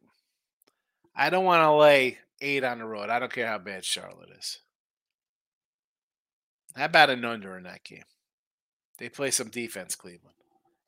I 1.16 1.30
don't 1.30 1.46
want 1.46 1.62
to 1.62 1.72
lay 1.72 2.18
eight 2.42 2.64
on 2.64 2.80
the 2.80 2.84
road. 2.84 3.08
I 3.08 3.18
don't 3.18 3.32
care 3.32 3.46
how 3.46 3.56
bad 3.56 3.86
Charlotte 3.86 4.28
is. 4.38 4.58
How 6.76 6.84
about 6.84 7.08
an 7.08 7.24
under 7.24 7.56
in 7.56 7.62
that 7.62 7.82
game? 7.82 8.04
They 8.98 9.08
play 9.08 9.30
some 9.30 9.48
defense, 9.48 9.94
Cleveland 9.94 10.37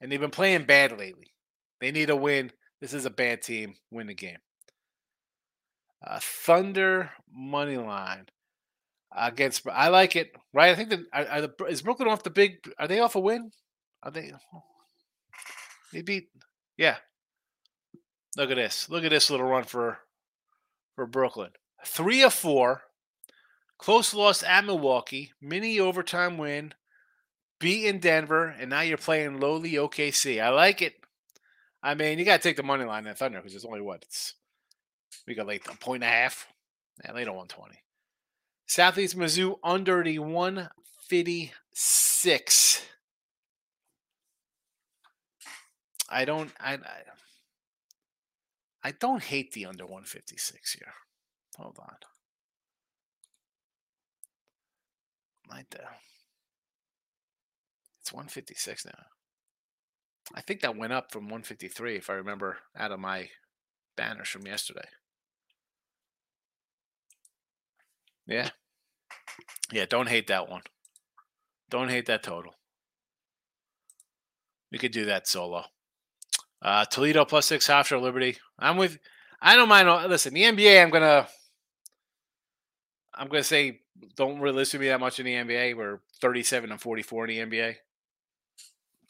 and 0.00 0.10
they've 0.10 0.20
been 0.20 0.30
playing 0.30 0.64
bad 0.64 0.96
lately. 0.98 1.32
They 1.80 1.90
need 1.90 2.10
a 2.10 2.16
win. 2.16 2.52
This 2.80 2.94
is 2.94 3.06
a 3.06 3.10
bad 3.10 3.42
team. 3.42 3.74
Win 3.90 4.06
the 4.06 4.14
game. 4.14 4.38
Uh, 6.06 6.18
Thunder 6.22 7.10
money 7.30 7.76
line 7.76 8.26
against. 9.14 9.66
I 9.68 9.88
like 9.88 10.16
it. 10.16 10.32
Right. 10.52 10.70
I 10.70 10.74
think 10.74 10.90
that 10.90 11.00
are, 11.12 11.26
are 11.26 11.40
the, 11.42 11.64
is 11.68 11.82
Brooklyn 11.82 12.08
off 12.08 12.22
the 12.22 12.30
big. 12.30 12.58
Are 12.78 12.88
they 12.88 13.00
off 13.00 13.16
a 13.16 13.20
win? 13.20 13.50
Are 14.02 14.10
they? 14.10 14.32
They 15.92 16.02
beat. 16.02 16.28
Yeah. 16.76 16.98
Look 18.36 18.52
at 18.52 18.56
this. 18.56 18.88
Look 18.88 19.02
at 19.02 19.10
this 19.10 19.28
little 19.28 19.48
run 19.48 19.64
for 19.64 19.98
for 20.94 21.04
Brooklyn. 21.04 21.50
Three 21.84 22.22
of 22.22 22.32
four. 22.32 22.82
Close 23.76 24.14
loss 24.14 24.44
at 24.44 24.64
Milwaukee. 24.64 25.32
Mini 25.40 25.80
overtime 25.80 26.38
win 26.38 26.74
beating 27.60 28.00
Denver, 28.00 28.54
and 28.58 28.70
now 28.70 28.80
you're 28.80 28.98
playing 28.98 29.38
lowly 29.38 29.72
OKC. 29.72 30.42
I 30.42 30.48
like 30.48 30.82
it. 30.82 30.94
I 31.82 31.94
mean, 31.94 32.18
you 32.18 32.24
got 32.24 32.42
to 32.42 32.48
take 32.48 32.56
the 32.56 32.62
money 32.62 32.84
line 32.84 33.06
in 33.06 33.14
Thunder 33.14 33.38
because 33.38 33.54
it's 33.54 33.64
only 33.64 33.80
what 33.80 34.02
it's. 34.02 34.34
We 35.26 35.34
got 35.34 35.46
like 35.46 35.66
a 35.70 35.76
point 35.76 36.02
and 36.02 36.12
a 36.12 36.14
half. 36.16 36.46
Yeah, 37.04 37.12
later 37.12 37.30
120. 37.30 37.78
Southeast 38.66 39.16
Mizzou 39.16 39.58
under 39.62 40.02
the 40.02 40.18
one 40.18 40.68
fifty 41.08 41.52
six. 41.72 42.82
I 46.08 46.24
don't. 46.24 46.50
I. 46.58 46.74
I, 46.74 46.78
I 48.82 48.92
don't 48.92 49.22
hate 49.22 49.52
the 49.52 49.66
under 49.66 49.84
156 49.84 50.72
here. 50.72 50.94
Hold 51.58 51.78
on. 51.80 51.96
Might 55.48 55.74
uh, 55.74 55.86
it's 58.10 58.14
156 58.16 58.86
now. 58.86 58.92
I 60.34 60.40
think 60.40 60.60
that 60.60 60.76
went 60.76 60.92
up 60.92 61.12
from 61.12 61.24
153 61.24 61.96
if 61.96 62.10
I 62.10 62.14
remember 62.14 62.58
out 62.76 62.90
of 62.90 62.98
my 62.98 63.28
banners 63.96 64.28
from 64.28 64.46
yesterday. 64.46 64.88
Yeah. 68.26 68.50
Yeah, 69.72 69.86
don't 69.88 70.08
hate 70.08 70.26
that 70.26 70.48
one. 70.48 70.62
Don't 71.68 71.90
hate 71.90 72.06
that 72.06 72.24
total. 72.24 72.54
We 74.72 74.78
could 74.78 74.92
do 74.92 75.04
that 75.06 75.28
solo. 75.28 75.64
Uh, 76.62 76.84
Toledo 76.84 77.24
plus 77.24 77.46
six 77.46 77.70
after 77.70 77.98
Liberty. 77.98 78.38
I'm 78.58 78.76
with. 78.76 78.98
I 79.40 79.56
don't 79.56 79.68
mind. 79.68 79.88
Uh, 79.88 80.06
listen, 80.06 80.34
the 80.34 80.42
NBA. 80.42 80.82
I'm 80.82 80.90
gonna. 80.90 81.26
I'm 83.14 83.28
gonna 83.28 83.42
say 83.42 83.80
don't 84.16 84.40
really 84.40 84.56
listen 84.56 84.78
to 84.78 84.82
me 84.82 84.88
that 84.88 85.00
much 85.00 85.18
in 85.18 85.26
the 85.26 85.34
NBA. 85.34 85.76
We're 85.76 86.00
37 86.20 86.70
and 86.70 86.80
44 86.80 87.28
in 87.28 87.48
the 87.50 87.56
NBA, 87.56 87.76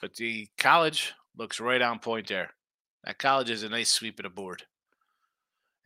but 0.01 0.15
the 0.15 0.49
college 0.59 1.13
looks 1.37 1.61
right 1.61 1.83
on 1.83 1.99
point 1.99 2.29
there. 2.29 2.51
That 3.05 3.19
college 3.19 3.51
is 3.51 3.63
a 3.63 3.69
nice 3.69 3.91
sweep 3.91 4.19
of 4.19 4.25
the 4.25 4.31
board. 4.31 4.65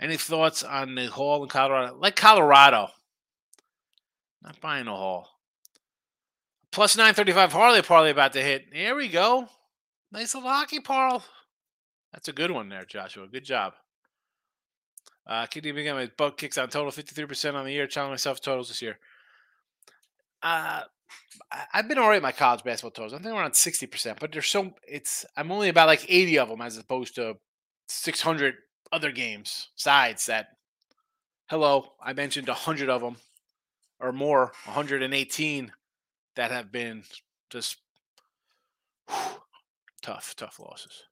Any 0.00 0.16
thoughts 0.16 0.62
on 0.62 0.94
the 0.94 1.06
Hall 1.06 1.42
in 1.42 1.48
Colorado? 1.48 1.96
Like 1.96 2.16
Colorado, 2.16 2.88
not 4.42 4.60
buying 4.60 4.88
a 4.88 4.96
Hall. 4.96 5.28
Plus 6.72 6.96
935 6.96 7.52
Harley 7.52 7.82
parlay 7.82 8.10
about 8.10 8.32
to 8.32 8.42
hit. 8.42 8.66
Here 8.72 8.96
we 8.96 9.08
go. 9.08 9.48
Nice 10.10 10.34
little 10.34 10.50
hockey 10.50 10.80
parl. 10.80 11.24
That's 12.12 12.28
a 12.28 12.32
good 12.32 12.50
one 12.50 12.68
there, 12.68 12.84
Joshua. 12.84 13.28
Good 13.28 13.44
job. 13.44 13.74
Uh, 15.26 15.46
Kitty 15.46 15.70
again 15.70 15.96
with 15.96 16.16
buck 16.16 16.36
kicks 16.36 16.58
on 16.58 16.68
total 16.68 16.90
53% 16.90 17.54
on 17.54 17.64
the 17.64 17.72
year. 17.72 17.86
Challenge 17.86 18.12
myself 18.12 18.40
totals 18.40 18.68
this 18.68 18.82
year. 18.82 18.98
Uh, 20.42 20.82
I've 21.72 21.88
been 21.88 21.98
all 21.98 22.08
right 22.08 22.22
my 22.22 22.32
college 22.32 22.64
basketball 22.64 22.90
totals. 22.90 23.12
I 23.12 23.22
think 23.22 23.34
around 23.34 23.52
60%, 23.52 24.18
but 24.20 24.32
there's 24.32 24.46
so 24.46 24.72
it's 24.86 25.24
I'm 25.36 25.52
only 25.52 25.68
about 25.68 25.88
like 25.88 26.04
80 26.08 26.38
of 26.38 26.48
them 26.48 26.60
as 26.60 26.78
opposed 26.78 27.14
to 27.16 27.36
600 27.88 28.54
other 28.92 29.12
games 29.12 29.68
sides 29.76 30.26
that 30.26 30.48
hello, 31.46 31.92
I 32.02 32.12
mentioned 32.12 32.48
100 32.48 32.88
of 32.88 33.02
them 33.02 33.16
or 34.00 34.12
more, 34.12 34.52
118 34.64 35.72
that 36.36 36.50
have 36.50 36.72
been 36.72 37.04
just 37.50 37.76
whew, 39.08 39.40
tough, 40.02 40.34
tough 40.36 40.58
losses. 40.58 41.04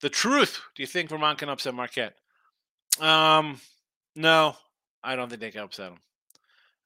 The 0.00 0.10
truth. 0.10 0.60
Do 0.74 0.82
you 0.82 0.86
think 0.86 1.08
Vermont 1.08 1.38
can 1.38 1.48
upset 1.48 1.74
Marquette? 1.74 2.14
Um, 3.00 3.60
no, 4.14 4.56
I 5.02 5.16
don't 5.16 5.28
think 5.28 5.40
they 5.40 5.50
can 5.50 5.62
upset 5.62 5.90
them. 5.90 6.00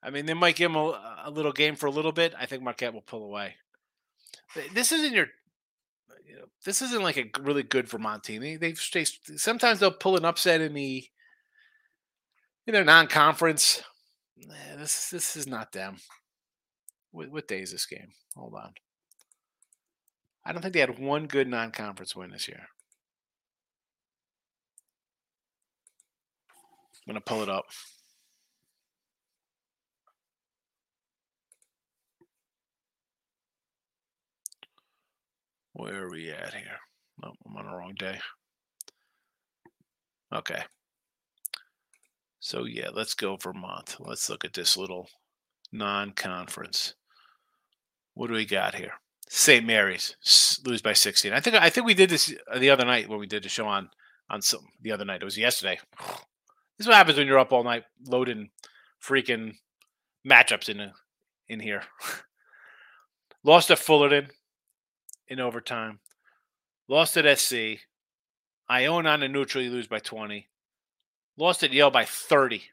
I 0.03 0.09
mean, 0.09 0.25
they 0.25 0.33
might 0.33 0.55
give 0.55 0.71
them 0.71 0.81
a, 0.81 1.23
a 1.25 1.31
little 1.31 1.51
game 1.51 1.75
for 1.75 1.85
a 1.85 1.91
little 1.91 2.11
bit. 2.11 2.33
I 2.37 2.45
think 2.45 2.63
Marquette 2.63 2.93
will 2.93 3.01
pull 3.01 3.23
away. 3.23 3.55
This 4.73 4.91
isn't 4.91 5.13
your. 5.13 5.27
You 6.27 6.37
know, 6.37 6.45
this 6.65 6.81
isn't 6.81 7.03
like 7.03 7.17
a 7.17 7.29
really 7.41 7.63
good 7.63 7.87
Vermont 7.87 8.23
team. 8.23 8.41
They, 8.41 8.55
they've 8.55 8.79
sometimes 8.79 9.79
they'll 9.79 9.91
pull 9.91 10.17
an 10.17 10.25
upset 10.25 10.61
in 10.61 10.73
the 10.73 11.05
in 12.67 12.73
their 12.73 12.83
non-conference. 12.83 13.83
This 14.77 15.09
this 15.09 15.35
is 15.35 15.47
not 15.47 15.71
them. 15.71 15.97
What, 17.11 17.29
what 17.29 17.47
day 17.47 17.61
is 17.61 17.71
this 17.71 17.85
game? 17.85 18.13
Hold 18.35 18.55
on. 18.55 18.73
I 20.45 20.53
don't 20.53 20.61
think 20.61 20.73
they 20.73 20.79
had 20.79 20.97
one 20.97 21.27
good 21.27 21.47
non-conference 21.47 22.15
win 22.15 22.31
this 22.31 22.47
year. 22.47 22.67
I'm 27.07 27.15
to 27.15 27.21
pull 27.21 27.43
it 27.43 27.49
up. 27.49 27.65
Where 35.73 36.03
are 36.03 36.11
we 36.11 36.29
at 36.29 36.53
here? 36.53 36.79
Oh, 37.23 37.31
I'm 37.45 37.57
on 37.57 37.65
the 37.65 37.77
wrong 37.77 37.93
day. 37.97 38.19
Okay. 40.33 40.63
So, 42.39 42.65
yeah, 42.65 42.89
let's 42.93 43.13
go 43.13 43.37
Vermont. 43.37 43.97
Let's 43.99 44.29
look 44.29 44.43
at 44.43 44.53
this 44.53 44.75
little 44.75 45.09
non 45.71 46.11
conference. 46.11 46.95
What 48.13 48.27
do 48.27 48.33
we 48.33 48.45
got 48.45 48.75
here? 48.75 48.93
St. 49.29 49.65
Mary's 49.65 50.15
lose 50.65 50.81
by 50.81 50.93
16. 50.93 51.31
I 51.31 51.39
think 51.39 51.55
I 51.55 51.69
think 51.69 51.85
we 51.85 51.93
did 51.93 52.09
this 52.09 52.33
uh, 52.51 52.59
the 52.59 52.69
other 52.69 52.83
night 52.83 53.07
when 53.07 53.19
we 53.19 53.27
did 53.27 53.43
the 53.43 53.49
show 53.49 53.65
on 53.65 53.89
on 54.29 54.41
some 54.41 54.67
the 54.81 54.91
other 54.91 55.05
night. 55.05 55.21
It 55.21 55.25
was 55.25 55.37
yesterday. 55.37 55.79
This 56.77 56.85
is 56.85 56.89
what 56.89 56.97
happens 56.97 57.19
when 57.19 57.27
you're 57.27 57.37
up 57.37 57.51
all 57.51 57.63
night 57.63 57.83
loading 58.07 58.49
freaking 59.05 59.53
matchups 60.27 60.67
in 60.67 60.91
in 61.47 61.59
here. 61.59 61.83
Lost 63.43 63.69
at 63.69 63.77
Fullerton 63.77 64.29
in 65.31 65.39
overtime. 65.39 65.99
Lost 66.89 67.15
at 67.15 67.39
SC. 67.39 67.79
Iona 68.69 69.09
on 69.09 69.23
a 69.23 69.29
neutral, 69.29 69.63
you 69.63 69.71
lose 69.71 69.87
by 69.87 69.99
20. 69.99 70.49
Lost 71.37 71.63
at 71.63 71.71
Yale 71.71 71.89
by 71.89 72.03
30. 72.03 72.63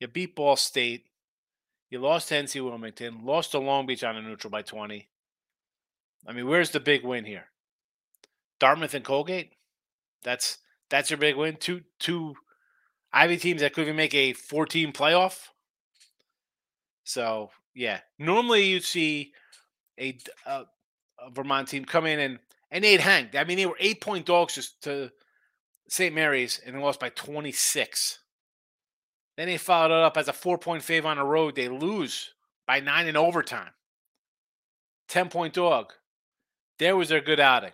You 0.00 0.08
beat 0.08 0.34
Ball 0.34 0.56
State. 0.56 1.04
You 1.90 1.98
lost 1.98 2.28
to 2.28 2.34
NC 2.34 2.64
Wilmington. 2.64 3.24
Lost 3.24 3.52
to 3.52 3.58
Long 3.58 3.84
Beach 3.84 4.02
on 4.02 4.16
a 4.16 4.22
neutral 4.22 4.50
by 4.50 4.62
20. 4.62 5.06
I 6.26 6.32
mean, 6.32 6.48
where's 6.48 6.70
the 6.70 6.80
big 6.80 7.04
win 7.04 7.26
here? 7.26 7.44
Dartmouth 8.58 8.94
and 8.94 9.04
Colgate? 9.04 9.52
That's 10.22 10.58
that's 10.88 11.10
your 11.10 11.18
big 11.18 11.36
win. 11.36 11.56
Two 11.56 11.82
two 11.98 12.34
Ivy 13.12 13.36
teams 13.36 13.60
that 13.60 13.74
could 13.74 13.82
even 13.82 13.96
make 13.96 14.14
a 14.14 14.32
14 14.32 14.92
playoff. 14.92 15.48
So 17.04 17.50
yeah, 17.74 18.00
normally 18.18 18.64
you'd 18.64 18.84
see 18.84 19.32
a, 20.00 20.18
a, 20.46 20.50
a, 20.50 20.64
Vermont 21.32 21.68
team 21.68 21.84
come 21.84 22.06
in 22.06 22.18
and 22.20 22.38
and 22.70 22.82
they'd 22.82 23.00
hang. 23.00 23.28
I 23.34 23.44
mean, 23.44 23.56
they 23.56 23.66
were 23.66 23.76
eight 23.78 24.00
point 24.00 24.26
dogs 24.26 24.54
just 24.54 24.82
to 24.82 25.10
St. 25.88 26.14
Mary's 26.14 26.60
and 26.64 26.74
they 26.74 26.80
lost 26.80 27.00
by 27.00 27.10
26. 27.10 28.18
Then 29.36 29.46
they 29.46 29.56
followed 29.56 29.96
it 29.96 30.04
up 30.04 30.16
as 30.16 30.28
a 30.28 30.32
four 30.32 30.58
point 30.58 30.82
fave 30.82 31.04
on 31.04 31.16
the 31.16 31.24
road. 31.24 31.54
They 31.54 31.68
lose 31.68 32.32
by 32.66 32.80
nine 32.80 33.06
in 33.06 33.16
overtime. 33.16 33.70
10 35.08 35.28
point 35.28 35.54
dog. 35.54 35.92
There 36.78 36.96
was 36.96 37.08
their 37.08 37.20
good 37.20 37.40
outing. 37.40 37.72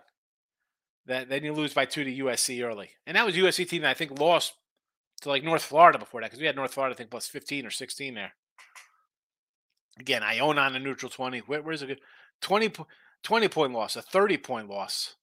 That 1.07 1.29
then 1.29 1.43
you 1.43 1.53
lose 1.53 1.73
by 1.73 1.85
two 1.85 2.03
to 2.03 2.17
USC 2.23 2.63
early. 2.63 2.91
And 3.07 3.17
that 3.17 3.25
was 3.25 3.35
USC 3.35 3.67
team 3.67 3.81
that 3.81 3.89
I 3.89 3.95
think 3.95 4.19
lost 4.19 4.53
to 5.21 5.29
like 5.29 5.43
North 5.43 5.63
Florida 5.63 5.97
before 5.97 6.21
that 6.21 6.27
because 6.27 6.39
we 6.39 6.45
had 6.45 6.55
North 6.55 6.73
Florida, 6.73 6.93
I 6.93 6.97
think, 6.97 7.09
plus 7.09 7.27
15 7.27 7.65
or 7.65 7.71
16 7.71 8.13
there. 8.13 8.33
Again, 9.99 10.23
Iona 10.23 10.61
on 10.61 10.75
a 10.75 10.79
neutral 10.79 11.09
20. 11.09 11.39
Where, 11.39 11.61
where's 11.61 11.81
a 11.81 11.87
good 11.87 12.01
20, 12.41 12.73
20 13.23 13.47
point 13.49 13.73
loss, 13.73 13.95
a 13.95 14.01
30 14.01 14.37
point 14.37 14.69
loss? 14.69 15.15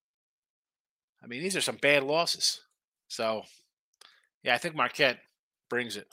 I 1.22 1.26
mean, 1.26 1.42
these 1.42 1.56
are 1.56 1.60
some 1.60 1.76
bad 1.76 2.04
losses. 2.04 2.60
So, 3.08 3.42
yeah, 4.42 4.54
I 4.54 4.58
think 4.58 4.74
Marquette 4.74 5.18
brings 5.68 5.96
it. 5.96 6.06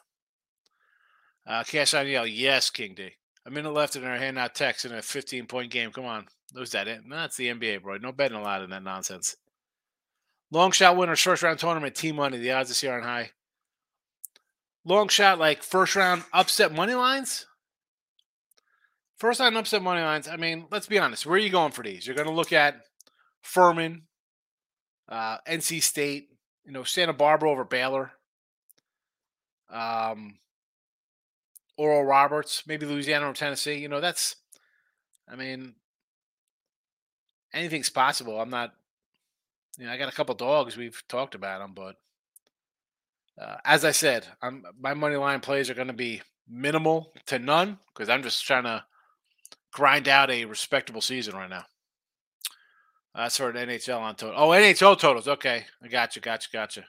Uh, 1.46 1.64
Cash 1.64 1.94
on 1.94 2.08
Yell, 2.08 2.26
yes, 2.26 2.70
King 2.70 2.96
D. 2.96 3.12
A 3.46 3.52
minute 3.52 3.72
left 3.72 3.96
in 3.96 4.04
our 4.04 4.18
hand 4.18 4.40
out 4.40 4.56
text 4.56 4.86
in 4.86 4.92
a 4.94 5.02
15 5.02 5.46
point 5.46 5.72
game. 5.72 5.92
Come 5.92 6.06
on. 6.06 6.26
Who's 6.54 6.72
that? 6.72 6.88
It? 6.88 7.02
That's 7.08 7.38
the 7.38 7.50
NBA, 7.50 7.84
bro. 7.84 7.98
No 7.98 8.12
betting 8.12 8.38
allowed 8.38 8.64
in 8.64 8.72
that 8.72 8.84
nonsense. 8.84 9.36
Long 10.52 10.72
shot 10.72 10.98
winner, 10.98 11.16
first 11.16 11.44
round 11.44 11.60
tournament, 11.60 11.96
team 11.96 12.16
money. 12.16 12.38
The 12.38 12.54
odds 12.54 12.70
this 12.70 12.82
year 12.82 12.98
on 12.98 13.04
high 13.04 13.32
long 14.86 15.08
shot 15.10 15.40
like 15.40 15.64
first 15.64 15.96
round 15.96 16.24
upset 16.32 16.74
money 16.74 16.94
lines. 16.94 17.46
First 19.18 19.40
on 19.40 19.56
upset 19.56 19.82
money 19.82 20.02
lines. 20.02 20.28
I 20.28 20.36
mean, 20.36 20.66
let's 20.72 20.88
be 20.88 21.00
honest. 21.00 21.26
Where 21.26 21.36
are 21.36 21.40
you 21.40 21.50
going 21.50 21.72
for 21.72 21.84
these? 21.84 22.06
You're 22.06 22.16
going 22.16 22.28
to 22.28 22.34
look 22.34 22.52
at 22.52 22.82
Furman, 23.42 24.04
uh, 25.08 25.38
NC 25.48 25.82
State, 25.82 26.30
you 26.66 26.74
know, 26.74 26.84
Santa 26.84 27.14
Barbara 27.14 27.50
over 27.50 27.64
Baylor, 27.64 28.12
um, 29.70 30.38
Oral 31.78 32.04
Roberts, 32.04 32.64
maybe 32.68 32.86
Louisiana 32.86 33.30
or 33.30 33.34
Tennessee. 33.34 33.76
You 33.76 33.88
know, 33.88 34.02
that's, 34.02 34.36
I 35.32 35.36
mean, 35.38 35.76
anything's 37.54 37.90
possible. 37.90 38.42
I'm 38.42 38.50
not, 38.50 38.74
you 39.78 39.86
know, 39.86 39.92
I 39.92 39.98
got 39.98 40.12
a 40.12 40.16
couple 40.16 40.36
dogs. 40.36 40.76
We've 40.76 41.02
talked 41.08 41.36
about 41.36 41.60
them, 41.60 41.74
but 41.74 41.96
uh, 43.40 43.58
as 43.64 43.86
I 43.86 43.92
said, 43.92 44.26
I'm, 44.42 44.64
my 44.80 44.94
money 44.94 45.16
line 45.16 45.40
plays 45.40 45.70
are 45.70 45.74
going 45.74 45.88
to 45.88 45.94
be 45.94 46.22
minimal 46.48 47.14
to 47.28 47.40
none 47.40 47.80
because 47.94 48.10
I'm 48.10 48.24
just 48.24 48.46
trying 48.46 48.64
to 48.64 48.84
grind 49.76 50.08
out 50.08 50.32
a 50.32 50.46
respectable 50.46 51.02
season 51.02 51.36
right 51.36 51.50
now. 51.50 51.66
That's 53.14 53.36
for 53.36 53.52
NHL 53.52 54.00
on 54.00 54.16
total. 54.16 54.42
Oh, 54.42 54.50
NHL 54.50 54.98
totals. 54.98 55.28
Okay, 55.28 55.66
I 55.84 55.88
got 55.90 56.16
you, 56.16 56.22
got 56.22 56.44
you, 56.44 56.50
got 56.58 56.78
you. 56.78 56.84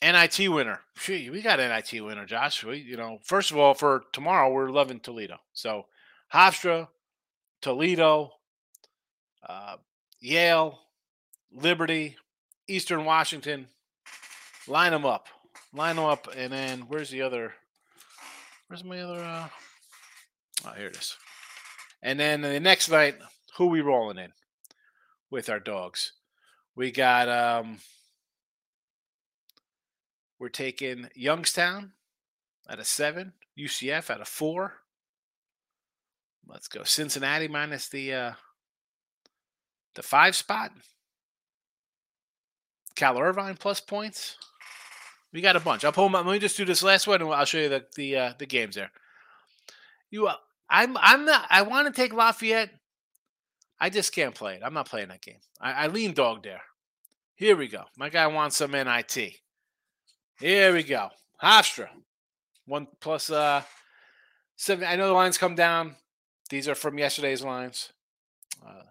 NIT 0.00 0.52
winner. 0.52 0.80
Gee, 1.00 1.30
we 1.30 1.42
got 1.42 1.58
NIT 1.58 2.04
winner, 2.04 2.26
Josh. 2.26 2.62
We, 2.62 2.78
you 2.78 2.96
know, 2.96 3.18
first 3.24 3.50
of 3.50 3.58
all, 3.58 3.74
for 3.74 4.04
tomorrow, 4.12 4.52
we're 4.52 4.70
loving 4.70 5.00
Toledo. 5.00 5.38
So 5.52 5.86
Hofstra, 6.32 6.88
Toledo, 7.60 8.32
uh, 9.48 9.76
Yale, 10.20 10.78
Liberty, 11.52 12.16
Eastern 12.68 13.04
Washington. 13.04 13.66
Line 14.68 14.92
them 14.92 15.04
up. 15.04 15.26
Line 15.72 15.96
them 15.96 16.04
up. 16.04 16.28
And 16.36 16.52
then 16.52 16.82
where's 16.82 17.10
the 17.10 17.22
other? 17.22 17.54
Where's 18.68 18.84
my 18.84 19.00
other? 19.00 19.22
Uh, 19.22 19.48
oh, 20.66 20.72
here 20.76 20.86
it 20.86 20.96
is. 20.96 21.16
And 22.02 22.18
then 22.18 22.40
the 22.40 22.60
next 22.60 22.90
night, 22.90 23.16
who 23.56 23.66
we 23.66 23.80
rolling 23.80 24.18
in 24.18 24.32
with 25.30 25.48
our 25.48 25.60
dogs? 25.60 26.12
We 26.74 26.90
got 26.90 27.28
um 27.28 27.78
we're 30.38 30.48
taking 30.48 31.08
Youngstown 31.14 31.92
at 32.68 32.80
a 32.80 32.84
seven, 32.84 33.34
UCF 33.58 34.10
at 34.10 34.20
a 34.20 34.24
four. 34.24 34.78
Let's 36.46 36.68
go 36.68 36.82
Cincinnati 36.82 37.48
minus 37.48 37.88
the 37.88 38.12
uh 38.12 38.32
the 39.94 40.02
five 40.02 40.34
spot. 40.34 40.72
Cal 42.94 43.18
Irvine 43.18 43.56
plus 43.56 43.80
points. 43.80 44.36
We 45.32 45.40
got 45.40 45.56
a 45.56 45.60
bunch. 45.60 45.84
I'll 45.84 45.92
pull 45.92 46.08
them. 46.08 46.26
Let 46.26 46.32
me 46.32 46.38
just 46.38 46.56
do 46.56 46.64
this 46.64 46.82
last 46.82 47.06
one, 47.06 47.22
and 47.22 47.30
I'll 47.32 47.44
show 47.46 47.58
you 47.58 47.68
the 47.68 47.84
the 47.96 48.16
uh, 48.16 48.32
the 48.38 48.46
games 48.46 48.74
there. 48.74 48.90
You, 50.10 50.26
uh, 50.26 50.34
I'm 50.72 50.96
I'm 50.96 51.26
not. 51.26 51.46
I 51.50 51.62
want 51.62 51.86
to 51.86 51.92
take 51.92 52.14
Lafayette. 52.14 52.70
I 53.78 53.90
just 53.90 54.14
can't 54.14 54.34
play 54.34 54.54
it. 54.54 54.62
I'm 54.64 54.72
not 54.72 54.88
playing 54.88 55.08
that 55.08 55.20
game. 55.20 55.40
I, 55.60 55.72
I 55.72 55.86
lean 55.88 56.14
dog 56.14 56.42
there. 56.42 56.62
Here 57.34 57.56
we 57.56 57.68
go. 57.68 57.84
My 57.96 58.08
guy 58.08 58.26
wants 58.26 58.56
some 58.56 58.72
NIT. 58.72 59.16
Here 60.38 60.72
we 60.72 60.82
go. 60.82 61.10
Hofstra. 61.42 61.88
One 62.66 62.86
plus 63.00 63.30
uh 63.30 63.62
seven. 64.56 64.88
I 64.88 64.96
know 64.96 65.08
the 65.08 65.12
lines 65.12 65.36
come 65.36 65.54
down. 65.54 65.96
These 66.48 66.68
are 66.68 66.74
from 66.74 66.98
yesterday's 66.98 67.42
lines. 67.42 67.92
Uh, 68.66 68.82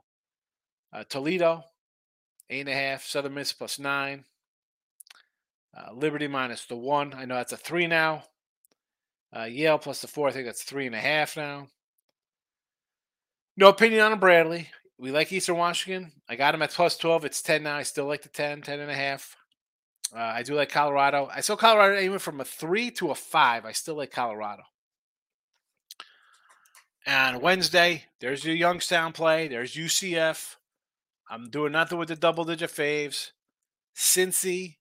uh, 0.94 1.04
Toledo, 1.10 1.64
eight 2.50 2.62
and 2.62 2.70
a 2.70 2.74
half. 2.74 3.06
Southern 3.06 3.34
Miss 3.34 3.54
plus 3.54 3.80
nine. 3.80 4.26
Uh, 5.76 5.94
Liberty 5.94 6.28
minus 6.28 6.66
the 6.66 6.76
one. 6.76 7.14
I 7.16 7.26
know 7.26 7.36
that's 7.36 7.54
a 7.54 7.58
three 7.58 7.88
now. 7.88 8.26
Uh, 9.36 9.44
Yale 9.44 9.78
plus 9.78 10.02
the 10.02 10.08
four. 10.08 10.28
I 10.28 10.32
think 10.32 10.46
that's 10.46 10.64
three 10.64 10.86
and 10.86 10.96
a 10.96 11.00
half 11.00 11.38
now. 11.38 11.68
No 13.58 13.70
opinion 13.70 14.02
on 14.02 14.20
Bradley. 14.20 14.70
We 14.98 15.12
like 15.12 15.32
Eastern 15.32 15.58
Washington. 15.58 16.12
I 16.30 16.36
got 16.36 16.54
him 16.54 16.62
at 16.62 16.72
plus 16.72 16.98
12. 16.98 17.26
It's 17.26 17.42
10 17.42 17.64
now. 17.64 17.78
I 17.78 17.84
still 17.84 18.06
like 18.06 18.22
the 18.22 18.30
10, 18.30 18.62
10 18.62 18.80
and 18.80 18.92
a 18.92 18.96
half. 18.96 19.36
Uh, 20.14 20.20
I 20.20 20.44
do 20.44 20.56
like 20.56 20.70
Colorado. 20.70 21.30
I 21.34 21.42
saw 21.42 21.56
Colorado 21.56 22.00
even 22.00 22.20
from 22.20 22.42
a 22.42 22.46
three 22.46 22.92
to 22.92 23.12
a 23.12 23.16
five. 23.16 23.66
I 23.66 23.72
still 23.72 23.96
like 23.96 24.12
Colorado. 24.12 24.64
And 27.06 27.42
Wednesday, 27.42 28.06
there's 28.20 28.46
your 28.46 28.56
Youngstown 28.56 29.14
play. 29.14 29.48
There's 29.48 29.74
UCF. 29.74 30.56
I'm 31.30 31.50
doing 31.50 31.72
nothing 31.72 31.98
with 31.98 32.10
the 32.10 32.16
double 32.16 32.44
digit 32.44 32.70
faves. 32.70 33.32
Cincy, 33.96 34.76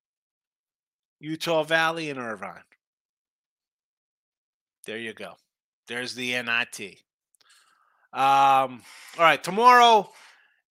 Utah 1.19 1.63
Valley, 1.63 2.11
and 2.11 2.19
Irvine. 2.19 2.63
There 4.87 4.99
you 4.99 5.13
go. 5.13 5.35
There's 5.89 6.15
the 6.15 6.33
NIT. 6.33 6.99
Um, 8.13 8.83
all 9.19 9.25
right, 9.25 9.43
tomorrow, 9.43 10.11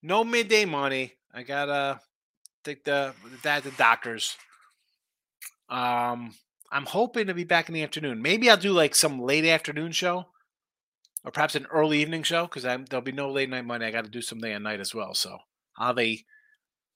no 0.02 0.24
midday 0.24 0.64
money. 0.64 1.14
I 1.32 1.42
gotta 1.42 2.00
take 2.64 2.84
the 2.84 3.14
dad 3.42 3.62
the 3.62 3.70
doctors. 3.72 4.36
Um, 5.68 6.34
I'm 6.72 6.86
hoping 6.86 7.28
to 7.28 7.34
be 7.34 7.44
back 7.44 7.68
in 7.68 7.74
the 7.74 7.82
afternoon. 7.82 8.20
Maybe 8.20 8.50
I'll 8.50 8.56
do 8.56 8.72
like 8.72 8.94
some 8.94 9.20
late 9.20 9.44
afternoon 9.46 9.92
show, 9.92 10.26
or 11.24 11.30
perhaps 11.30 11.54
an 11.54 11.66
early 11.72 12.00
evening 12.00 12.22
show 12.22 12.46
because 12.46 12.62
there'll 12.62 13.00
be 13.00 13.12
no 13.12 13.30
late 13.30 13.48
night 13.48 13.64
money. 13.64 13.86
I 13.86 13.90
got 13.90 14.04
to 14.04 14.10
do 14.10 14.22
something 14.22 14.52
at 14.52 14.62
night 14.62 14.80
as 14.80 14.94
well. 14.94 15.14
So 15.14 15.38
I'll 15.78 15.88
have 15.88 15.98
a 15.98 16.22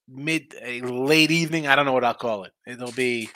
mid 0.08 0.54
a 0.60 0.80
late 0.82 1.30
evening. 1.30 1.66
I 1.66 1.76
don't 1.76 1.86
know 1.86 1.92
what 1.92 2.04
I'll 2.04 2.14
call 2.14 2.44
it. 2.44 2.52
It'll 2.66 2.92
be 2.92 3.30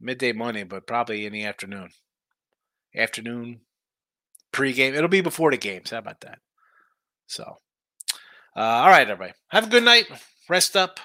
midday 0.00 0.32
money, 0.32 0.64
but 0.64 0.86
probably 0.86 1.26
in 1.26 1.32
the 1.32 1.44
afternoon. 1.44 1.90
Afternoon 2.94 3.60
pregame. 4.52 4.94
It'll 4.94 5.08
be 5.08 5.20
before 5.20 5.50
the 5.50 5.56
games. 5.56 5.90
How 5.90 5.98
about 5.98 6.20
that? 6.22 6.38
So, 7.26 7.44
uh, 8.56 8.60
all 8.60 8.88
right, 8.88 9.08
everybody. 9.08 9.32
Have 9.48 9.66
a 9.66 9.70
good 9.70 9.84
night. 9.84 10.06
Rest 10.48 10.76
up. 10.76 10.98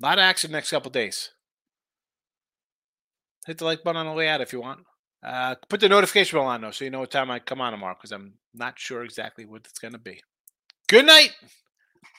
A 0.00 0.06
lot 0.06 0.18
of 0.18 0.22
action 0.22 0.52
next 0.52 0.70
couple 0.70 0.90
days. 0.90 1.30
Hit 3.46 3.58
the 3.58 3.64
like 3.64 3.82
button 3.82 4.00
on 4.00 4.06
the 4.06 4.12
way 4.12 4.28
out 4.28 4.40
if 4.40 4.52
you 4.52 4.60
want. 4.60 4.80
Uh, 5.24 5.54
put 5.68 5.80
the 5.80 5.88
notification 5.88 6.38
bell 6.38 6.46
on 6.46 6.60
though, 6.60 6.70
so 6.70 6.84
you 6.84 6.90
know 6.90 7.00
what 7.00 7.10
time 7.10 7.30
I 7.30 7.38
come 7.38 7.60
on 7.60 7.72
tomorrow, 7.72 7.96
because 7.96 8.12
I'm 8.12 8.34
not 8.54 8.78
sure 8.78 9.02
exactly 9.02 9.44
what 9.44 9.66
it's 9.68 9.78
going 9.78 9.92
to 9.92 9.98
be. 9.98 10.22
Good 10.88 11.06
night. 11.06 11.30